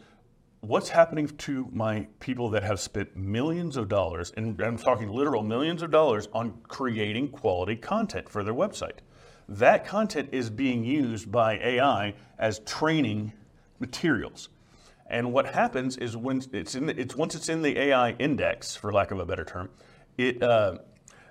what's 0.62 0.90
happening 0.90 1.28
to 1.28 1.70
my 1.72 2.08
people 2.20 2.50
that 2.50 2.64
have 2.64 2.80
spent 2.80 3.16
millions 3.16 3.78
of 3.78 3.88
dollars, 3.88 4.34
and 4.36 4.60
I'm 4.62 4.78
talking 4.78 5.10
literal 5.10 5.44
millions 5.44 5.82
of 5.82 5.92
dollars, 5.92 6.28
on 6.34 6.60
creating 6.68 7.30
quality 7.30 7.76
content 7.76 8.30
for 8.30 8.44
their 8.44 8.54
website. 8.54 9.00
That 9.50 9.86
content 9.86 10.30
is 10.32 10.50
being 10.50 10.84
used 10.84 11.32
by 11.32 11.58
AI 11.58 12.16
as 12.38 12.60
training 12.60 13.32
materials. 13.80 14.50
And 15.10 15.32
what 15.32 15.46
happens 15.48 15.98
is 15.98 16.18
when 16.18 16.42
it's 16.52 16.76
in 16.76 16.88
the, 16.88 17.00
it's 17.00 17.16
once 17.16 17.36
it's 17.36 17.50
in 17.50 17.62
the 17.62 17.78
AI 17.80 18.12
index, 18.12 18.76
for 18.76 18.92
lack 18.92 19.12
of 19.12 19.20
a 19.20 19.26
better 19.26 19.46
term, 19.46 19.70
it 20.18 20.42
uh, 20.44 20.78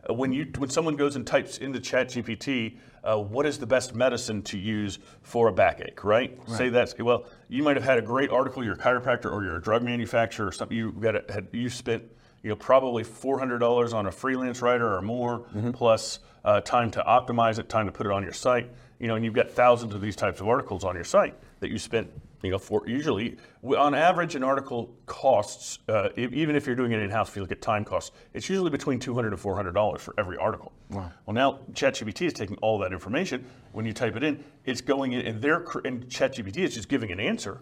when 0.08 0.32
you 0.32 0.46
when 0.56 0.70
someone 0.70 0.96
goes 0.96 1.16
and 1.16 1.26
types 1.26 1.58
into 1.58 1.78
ChatGPT, 1.80 2.78
uh, 3.04 3.18
what 3.18 3.44
is 3.44 3.58
the 3.58 3.66
best 3.66 3.94
medicine 3.94 4.42
to 4.44 4.58
use 4.58 4.98
for 5.22 5.48
a 5.48 5.52
backache, 5.52 6.02
right? 6.04 6.38
Say 6.56 6.68
that's 6.70 6.96
well, 6.98 7.26
you 7.48 7.62
might 7.62 7.76
have 7.76 7.84
had 7.84 7.98
a 7.98 8.02
great 8.02 8.30
article, 8.30 8.64
you're 8.64 8.74
a 8.74 8.78
chiropractor 8.78 9.30
or 9.30 9.44
you're 9.44 9.56
a 9.56 9.62
drug 9.62 9.82
manufacturer 9.82 10.46
or 10.46 10.52
something. 10.52 10.76
You 10.76 10.92
got 10.92 11.16
a, 11.16 11.32
had 11.32 11.48
you 11.52 11.68
spent 11.68 12.04
you 12.42 12.50
know 12.50 12.56
probably 12.56 13.04
four 13.04 13.38
hundred 13.38 13.58
dollars 13.58 13.92
on 13.92 14.06
a 14.06 14.12
freelance 14.12 14.62
writer 14.62 14.94
or 14.96 15.02
more, 15.02 15.46
plus 15.72 16.20
uh, 16.44 16.60
time 16.60 16.90
to 16.92 17.02
optimize 17.02 17.58
it, 17.58 17.68
time 17.68 17.86
to 17.86 17.92
put 17.92 18.06
it 18.06 18.12
on 18.12 18.22
your 18.22 18.32
site. 18.32 18.70
You 18.98 19.08
know, 19.08 19.16
and 19.16 19.24
you've 19.24 19.34
got 19.34 19.50
thousands 19.50 19.94
of 19.94 20.00
these 20.00 20.16
types 20.16 20.40
of 20.40 20.48
articles 20.48 20.84
on 20.84 20.94
your 20.94 21.04
site 21.04 21.34
that 21.60 21.70
you 21.70 21.78
spent 21.78 22.08
you 22.46 22.52
know, 22.52 22.58
for 22.58 22.82
usually, 22.86 23.36
on 23.76 23.94
average, 23.94 24.34
an 24.36 24.42
article 24.44 24.94
costs, 25.04 25.80
uh, 25.88 26.08
even 26.16 26.54
if 26.56 26.66
you're 26.66 26.76
doing 26.76 26.92
it 26.92 27.00
in 27.02 27.10
house, 27.10 27.28
if 27.28 27.36
you 27.36 27.42
look 27.42 27.52
at 27.52 27.60
time 27.60 27.84
costs, 27.84 28.12
it's 28.32 28.48
usually 28.48 28.70
between 28.70 28.98
200 28.98 29.30
to 29.30 29.36
400 29.36 29.72
dollars 29.72 30.00
for 30.00 30.14
every 30.16 30.36
article. 30.38 30.72
Wow. 30.90 31.10
Well, 31.26 31.34
now 31.34 31.58
ChatGPT 31.72 32.26
is 32.26 32.32
taking 32.32 32.56
all 32.58 32.78
that 32.78 32.92
information. 32.92 33.44
When 33.72 33.84
you 33.84 33.92
type 33.92 34.16
it 34.16 34.22
in, 34.22 34.42
it's 34.64 34.80
going 34.80 35.12
in, 35.12 35.26
and 35.26 35.42
they're 35.42 35.64
and 35.84 36.06
ChatGPT 36.06 36.58
is 36.58 36.74
just 36.74 36.88
giving 36.88 37.10
an 37.10 37.20
answer, 37.20 37.60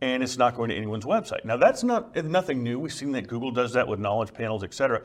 and 0.00 0.22
it's 0.22 0.38
not 0.38 0.54
going 0.56 0.70
to 0.70 0.76
anyone's 0.76 1.04
website. 1.04 1.44
Now, 1.44 1.56
that's 1.56 1.82
not 1.82 2.14
nothing 2.24 2.62
new. 2.62 2.78
We've 2.78 2.92
seen 2.92 3.12
that 3.12 3.26
Google 3.26 3.50
does 3.50 3.72
that 3.72 3.88
with 3.88 3.98
knowledge 3.98 4.32
panels, 4.32 4.62
et 4.62 4.72
cetera. 4.72 5.02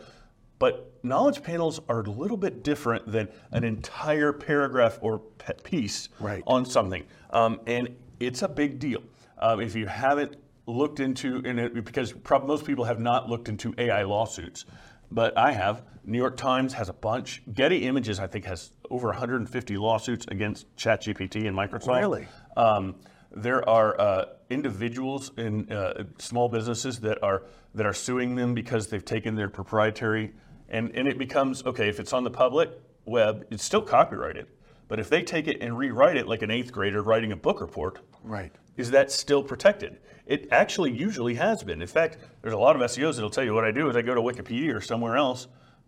But 0.59 0.93
knowledge 1.03 1.43
panels 1.43 1.81
are 1.89 2.01
a 2.01 2.09
little 2.09 2.37
bit 2.37 2.63
different 2.63 3.11
than 3.11 3.27
an 3.51 3.65
entire 3.65 4.31
paragraph 4.31 4.97
or 5.01 5.19
piece 5.63 6.07
Right. 6.21 6.41
on 6.47 6.63
something. 6.63 7.03
Um, 7.31 7.59
and 7.67 7.89
it's 8.19 8.41
a 8.41 8.47
big 8.47 8.79
deal. 8.79 9.01
Um, 9.37 9.59
if 9.59 9.75
you 9.75 9.87
haven't 9.87 10.37
looked 10.65 10.99
into, 10.99 11.41
and 11.45 11.59
it, 11.59 11.85
because 11.85 12.11
prob- 12.11 12.45
most 12.45 12.65
people 12.65 12.85
have 12.85 12.99
not 12.99 13.29
looked 13.29 13.49
into 13.49 13.73
AI 13.77 14.03
lawsuits, 14.03 14.65
but 15.11 15.37
I 15.37 15.51
have. 15.51 15.83
New 16.05 16.17
York 16.17 16.37
Times 16.37 16.73
has 16.73 16.89
a 16.89 16.93
bunch. 16.93 17.43
Getty 17.53 17.85
Images, 17.85 18.19
I 18.19 18.27
think, 18.27 18.45
has 18.45 18.71
over 18.89 19.07
150 19.09 19.77
lawsuits 19.77 20.25
against 20.27 20.73
ChatGPT 20.75 21.47
and 21.47 21.55
Microsoft. 21.55 21.99
Really? 21.99 22.27
Um, 22.57 22.95
there 23.31 23.67
are 23.67 23.99
uh, 23.99 24.25
individuals 24.49 25.31
in 25.37 25.71
uh, 25.71 26.03
small 26.19 26.49
businesses 26.49 26.99
that 26.99 27.23
are 27.23 27.43
that 27.73 27.85
are 27.85 27.93
suing 27.93 28.35
them 28.35 28.53
because 28.53 28.87
they've 28.87 29.03
taken 29.03 29.35
their 29.35 29.49
proprietary, 29.49 30.33
and, 30.69 30.91
and 30.95 31.07
it 31.07 31.17
becomes 31.17 31.65
okay 31.65 31.89
if 31.89 31.99
it's 31.99 32.13
on 32.13 32.23
the 32.23 32.29
public 32.29 32.69
web, 33.05 33.45
it's 33.49 33.63
still 33.63 33.81
copyrighted. 33.81 34.47
But 34.93 34.99
if 34.99 35.09
they 35.09 35.23
take 35.23 35.47
it 35.47 35.57
and 35.59 35.75
rewrite 35.75 36.17
it 36.17 36.27
like 36.27 36.43
an 36.43 36.51
eighth 36.51 36.71
grader 36.71 37.01
writing 37.01 37.31
a 37.31 37.35
book 37.35 37.61
report, 37.61 37.97
Right. 38.23 38.51
is 38.77 38.91
that 38.91 39.11
still 39.11 39.41
protected? 39.41 39.97
It 40.27 40.47
actually 40.51 40.91
usually 40.91 41.33
has 41.33 41.63
been. 41.63 41.81
In 41.81 41.87
fact, 41.87 42.19
there's 42.43 42.53
a 42.53 42.59
lot 42.59 42.75
of 42.75 42.81
SEOs 42.83 43.15
that'll 43.15 43.31
tell 43.31 43.43
you 43.43 43.55
what 43.55 43.63
I 43.63 43.71
do 43.71 43.89
is 43.89 43.95
I 43.95 44.03
go 44.03 44.13
to 44.13 44.21
Wikipedia 44.21 44.71
or 44.75 44.81
somewhere 44.81 45.17
else, 45.17 45.47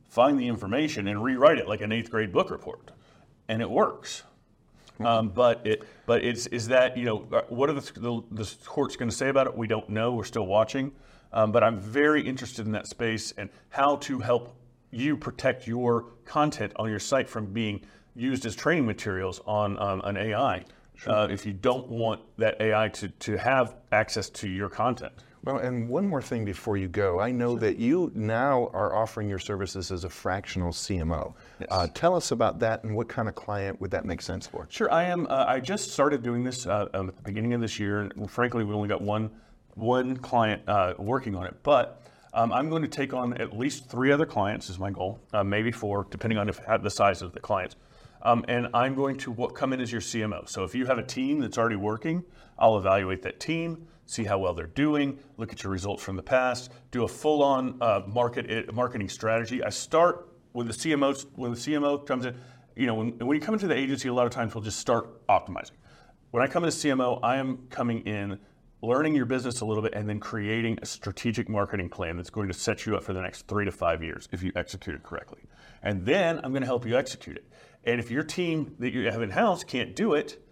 find 0.10 0.40
the 0.40 0.48
information, 0.48 1.08
and 1.08 1.24
rewrite 1.24 1.60
it 1.60 1.68
like 1.68 1.82
an 1.82 1.92
eighth 1.92 2.10
grade 2.10 2.32
book 2.32 2.50
report, 2.50 2.90
and 3.48 3.62
it 3.62 3.70
works. 3.70 4.24
Um, 5.00 5.30
but 5.30 5.68
it, 5.68 5.84
but 6.08 6.24
it's 6.24 6.48
is 6.48 6.70
that 6.70 6.98
you 6.98 7.06
know 7.06 7.28
uh, 7.32 7.42
what 7.50 7.70
are 7.70 7.74
the 7.74 7.92
the, 8.00 8.24
the 8.32 8.56
courts 8.66 8.96
going 8.96 9.12
to 9.12 9.16
say 9.16 9.30
about 9.30 9.46
it? 9.46 9.56
We 9.56 9.68
don't 9.68 9.88
know. 9.88 10.16
We're 10.16 10.24
still 10.24 10.48
watching. 10.48 10.92
Um, 11.32 11.52
but 11.52 11.64
I'm 11.64 11.78
very 11.78 12.28
interested 12.28 12.66
in 12.66 12.72
that 12.72 12.88
space 12.88 13.34
and 13.38 13.52
how 13.70 13.98
to 13.98 14.18
help 14.18 14.56
you 14.90 15.16
protect 15.16 15.68
your 15.68 16.06
content 16.26 16.72
on 16.78 16.90
your 16.90 16.98
site 16.98 17.30
from 17.30 17.54
being 17.54 17.86
used 18.16 18.46
as 18.46 18.56
training 18.56 18.86
materials 18.86 19.42
on 19.46 19.78
um, 19.80 20.02
an 20.06 20.18
AI. 20.18 20.64
Uh, 21.08 21.28
if 21.30 21.46
you 21.46 21.52
don't 21.52 21.88
want 21.90 22.22
that 22.38 22.60
AI 22.62 22.88
to, 22.88 23.10
to 23.10 23.36
have 23.36 23.76
access 23.92 24.30
to 24.30 24.48
your 24.48 24.70
content. 24.70 25.12
Well, 25.44 25.58
and 25.58 25.88
one 25.88 26.08
more 26.08 26.24
thing 26.24 26.44
before 26.44 26.78
you 26.78 26.88
go. 26.88 27.20
I 27.20 27.32
know 27.32 27.56
that 27.58 27.78
you 27.78 28.12
now 28.16 28.72
are 28.74 28.96
offering 28.96 29.30
your 29.30 29.38
services 29.38 29.92
as 29.92 30.04
a 30.04 30.10
fractional 30.10 30.72
CMO. 30.72 31.36
Uh, 31.70 31.88
tell 31.94 32.16
us 32.16 32.32
about 32.32 32.58
that 32.60 32.84
and 32.84 32.96
what 32.96 33.08
kind 33.08 33.28
of 33.28 33.36
client 33.36 33.80
would 33.80 33.92
that 33.92 34.06
make 34.06 34.24
sense 34.24 34.48
for? 34.48 34.68
Sure, 34.72 34.92
I 34.92 35.04
am. 35.04 35.28
Uh, 35.28 35.46
I 35.48 35.60
just 35.60 35.92
started 35.92 36.24
doing 36.24 36.44
this 36.44 36.66
uh, 36.66 36.88
um, 36.96 37.10
at 37.10 37.16
the 37.18 37.22
beginning 37.22 37.54
of 37.54 37.62
this 37.62 37.78
year, 37.80 38.00
and 38.00 38.32
frankly, 38.32 38.64
we 38.64 38.74
only 38.74 38.90
got 38.90 39.02
one 39.02 39.30
one 39.76 40.18
client 40.18 40.64
uh, 40.68 40.94
working 40.98 41.36
on 41.36 41.46
it. 41.46 41.56
But 41.62 42.02
um, 42.34 42.52
I'm 42.52 42.70
going 42.70 42.82
to 42.82 42.88
take 42.88 43.14
on 43.14 43.34
at 43.36 43.56
least 43.56 43.90
three 43.90 44.12
other 44.12 44.26
clients 44.26 44.70
is 44.70 44.80
my 44.80 44.90
goal, 44.90 45.20
uh, 45.34 45.44
maybe 45.44 45.72
four, 45.72 46.08
depending 46.10 46.40
on 46.40 46.50
if, 46.50 46.60
the 46.82 46.90
size 46.90 47.22
of 47.22 47.34
the 47.34 47.40
clients. 47.40 47.76
Um, 48.26 48.44
and 48.48 48.68
I'm 48.74 48.96
going 48.96 49.18
to 49.18 49.32
w- 49.32 49.54
come 49.54 49.72
in 49.72 49.80
as 49.80 49.92
your 49.92 50.02
CMO. 50.02 50.50
So 50.50 50.64
if 50.64 50.74
you 50.74 50.88
have 50.88 50.98
a 50.98 51.04
team 51.04 51.40
that's 51.40 51.60
already 51.60 51.76
working, 51.76 52.24
I'll 52.58 52.78
evaluate 52.78 53.22
that 53.22 53.40
team, 53.40 53.88
see 54.08 54.24
how 54.24 54.40
well 54.40 54.56
they're 54.56 54.66
doing, 54.66 55.20
look 55.38 55.54
at 55.54 55.62
your 55.64 55.72
results 55.72 56.02
from 56.02 56.16
the 56.16 56.24
past, 56.24 56.72
do 56.90 57.04
a 57.04 57.08
full-on 57.08 57.78
uh, 57.82 58.02
market 58.08 58.50
eh, 58.50 58.64
marketing 58.74 59.10
strategy. 59.10 59.64
I 59.64 59.70
start 59.70 60.28
with 60.54 60.66
the 60.66 60.74
CMO. 60.74 61.24
When 61.36 61.52
the 61.52 61.58
CMO 61.58 62.04
comes 62.04 62.26
in, 62.26 62.36
you 62.76 62.88
know, 62.88 62.96
when, 62.96 63.18
when 63.20 63.36
you 63.36 63.42
come 63.42 63.54
into 63.54 63.68
the 63.68 63.78
agency, 63.78 64.08
a 64.08 64.14
lot 64.14 64.26
of 64.26 64.32
times 64.32 64.56
we'll 64.56 64.64
just 64.64 64.80
start 64.80 65.26
optimizing. 65.28 65.78
When 66.32 66.42
I 66.42 66.48
come 66.48 66.64
in 66.64 66.70
as 66.70 66.76
CMO, 66.76 67.20
I 67.22 67.38
am 67.38 67.68
coming 67.70 68.02
in 68.08 68.40
learning 68.82 69.16
your 69.16 69.26
business 69.26 69.62
a 69.62 69.66
little 69.66 69.84
bit 69.84 69.94
and 69.94 70.10
then 70.10 70.20
creating 70.20 70.80
a 70.82 70.86
strategic 70.86 71.48
marketing 71.48 71.90
plan 71.90 72.18
that's 72.18 72.32
going 72.32 72.48
to 72.48 72.54
set 72.54 72.88
you 72.88 72.96
up 72.96 73.04
for 73.04 73.14
the 73.14 73.22
next 73.22 73.48
three 73.48 73.66
to 73.66 73.72
five 73.72 74.04
years 74.04 74.28
if 74.32 74.42
you 74.42 74.52
execute 74.56 74.96
it 74.96 75.04
correctly. 75.04 75.42
And 75.86 76.04
then 76.06 76.40
I'm 76.44 76.52
going 76.52 76.64
to 76.64 76.68
help 76.68 76.86
you 76.86 76.98
execute 76.98 77.38
it. 77.38 77.46
And 77.86 78.00
if 78.00 78.10
your 78.10 78.24
team 78.24 78.76
that 78.80 78.92
you 78.92 79.10
have 79.12 79.22
in 79.22 79.30
house 79.30 79.64
can't 79.64 79.96
do 79.96 80.16
it, 80.16 80.44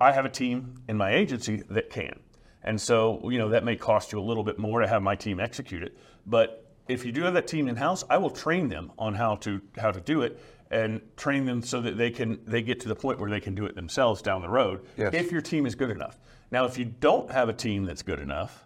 I 0.00 0.12
have 0.12 0.24
a 0.24 0.30
team 0.30 0.82
in 0.88 0.96
my 0.96 1.12
agency 1.12 1.62
that 1.68 1.90
can. 1.90 2.20
And 2.62 2.80
so, 2.80 3.28
you 3.28 3.38
know, 3.38 3.48
that 3.50 3.64
may 3.64 3.76
cost 3.76 4.12
you 4.12 4.20
a 4.20 4.22
little 4.22 4.44
bit 4.44 4.58
more 4.58 4.80
to 4.80 4.86
have 4.86 5.02
my 5.02 5.16
team 5.16 5.40
execute 5.40 5.82
it. 5.82 5.98
But 6.24 6.64
if 6.88 7.04
you 7.04 7.10
do 7.10 7.22
have 7.22 7.34
that 7.34 7.48
team 7.48 7.68
in 7.68 7.76
house, 7.76 8.04
I 8.08 8.18
will 8.18 8.30
train 8.30 8.68
them 8.68 8.92
on 8.98 9.14
how 9.14 9.34
to 9.36 9.60
how 9.76 9.90
to 9.90 10.00
do 10.00 10.22
it 10.22 10.40
and 10.70 11.00
train 11.16 11.44
them 11.46 11.62
so 11.62 11.80
that 11.80 11.96
they 11.96 12.10
can 12.10 12.38
they 12.46 12.62
get 12.62 12.80
to 12.80 12.88
the 12.88 12.94
point 12.94 13.18
where 13.18 13.30
they 13.30 13.40
can 13.40 13.54
do 13.54 13.66
it 13.66 13.74
themselves 13.74 14.22
down 14.22 14.40
the 14.40 14.48
road 14.48 14.84
Yes. 14.96 15.14
if 15.14 15.32
your 15.32 15.40
team 15.40 15.66
is 15.66 15.74
good 15.74 15.90
enough. 15.90 16.18
Now, 16.52 16.64
if 16.64 16.78
you 16.78 16.84
don't 16.84 17.30
have 17.30 17.48
a 17.48 17.52
team 17.52 17.84
that's 17.84 18.02
good 18.02 18.20
enough, 18.20 18.64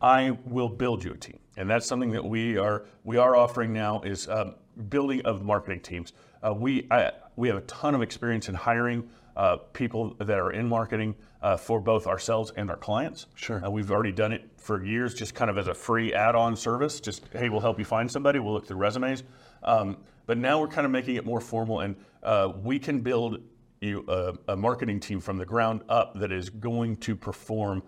I 0.00 0.38
will 0.44 0.68
build 0.68 1.02
you 1.04 1.12
a 1.12 1.16
team, 1.16 1.38
and 1.56 1.68
that's 1.68 1.86
something 1.86 2.12
that 2.12 2.24
we 2.24 2.56
are 2.56 2.84
we 3.04 3.16
are 3.16 3.34
offering 3.36 3.72
now 3.72 4.00
is 4.02 4.28
um, 4.28 4.54
building 4.88 5.22
of 5.22 5.42
marketing 5.42 5.80
teams. 5.80 6.12
Uh, 6.42 6.54
we 6.54 6.86
I, 6.90 7.12
we 7.36 7.48
have 7.48 7.56
a 7.56 7.62
ton 7.62 7.94
of 7.94 8.02
experience 8.02 8.48
in 8.48 8.54
hiring 8.54 9.08
uh, 9.36 9.56
people 9.72 10.14
that 10.18 10.38
are 10.38 10.52
in 10.52 10.68
marketing 10.68 11.14
uh, 11.42 11.56
for 11.56 11.80
both 11.80 12.06
ourselves 12.06 12.52
and 12.56 12.70
our 12.70 12.76
clients. 12.76 13.26
Sure. 13.34 13.64
Uh, 13.64 13.70
we've 13.70 13.90
already 13.90 14.12
done 14.12 14.32
it 14.32 14.48
for 14.56 14.84
years, 14.84 15.14
just 15.14 15.34
kind 15.34 15.50
of 15.50 15.56
as 15.56 15.68
a 15.68 15.74
free 15.74 16.12
add-on 16.12 16.56
service. 16.56 17.00
Just 17.00 17.24
hey, 17.32 17.48
we'll 17.48 17.60
help 17.60 17.78
you 17.78 17.84
find 17.84 18.10
somebody. 18.10 18.38
We'll 18.38 18.54
look 18.54 18.66
through 18.66 18.78
resumes. 18.78 19.22
Um, 19.62 19.98
but 20.26 20.38
now 20.38 20.60
we're 20.60 20.68
kind 20.68 20.84
of 20.84 20.90
making 20.90 21.16
it 21.16 21.24
more 21.24 21.40
formal, 21.40 21.80
and 21.80 21.96
uh, 22.22 22.52
we 22.62 22.78
can 22.78 23.00
build 23.00 23.40
you 23.80 24.04
a, 24.08 24.52
a 24.52 24.56
marketing 24.56 25.00
team 25.00 25.20
from 25.20 25.38
the 25.38 25.46
ground 25.46 25.82
up 25.88 26.18
that 26.18 26.30
is 26.30 26.50
going 26.50 26.96
to 26.96 27.16
perform 27.16 27.82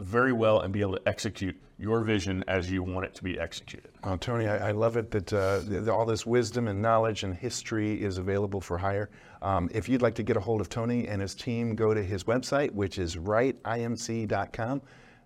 very 0.00 0.32
well 0.32 0.60
and 0.60 0.72
be 0.72 0.80
able 0.80 0.94
to 0.94 1.08
execute 1.08 1.56
your 1.78 2.02
vision 2.02 2.44
as 2.46 2.70
you 2.70 2.82
want 2.82 3.06
it 3.06 3.14
to 3.14 3.24
be 3.24 3.38
executed. 3.38 3.90
Oh, 4.04 4.16
Tony, 4.16 4.46
I, 4.46 4.68
I 4.68 4.70
love 4.72 4.96
it 4.96 5.10
that 5.12 5.32
uh, 5.32 5.62
th- 5.62 5.88
all 5.88 6.04
this 6.04 6.26
wisdom 6.26 6.68
and 6.68 6.82
knowledge 6.82 7.22
and 7.22 7.34
history 7.34 8.02
is 8.02 8.18
available 8.18 8.60
for 8.60 8.76
hire. 8.76 9.08
Um, 9.40 9.70
if 9.72 9.88
you'd 9.88 10.02
like 10.02 10.14
to 10.16 10.22
get 10.22 10.36
a 10.36 10.40
hold 10.40 10.60
of 10.60 10.68
Tony 10.68 11.08
and 11.08 11.22
his 11.22 11.34
team, 11.34 11.74
go 11.74 11.94
to 11.94 12.02
his 12.02 12.24
website, 12.24 12.72
which 12.72 12.98
is 12.98 13.16
wrightimc.com. 13.16 14.82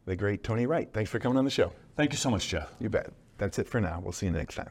The 0.06 0.16
great 0.16 0.44
Tony 0.44 0.66
Wright. 0.66 0.88
Thanks 0.92 1.10
for 1.10 1.18
coming 1.18 1.38
on 1.38 1.44
the 1.44 1.50
show. 1.50 1.72
Thank 1.96 2.12
you 2.12 2.18
so 2.18 2.30
much, 2.30 2.46
Jeff. 2.46 2.70
You 2.78 2.90
bet. 2.90 3.10
That's 3.38 3.58
it 3.58 3.68
for 3.68 3.80
now. 3.80 4.00
We'll 4.02 4.12
see 4.12 4.26
you 4.26 4.32
next 4.32 4.54
time. 4.54 4.70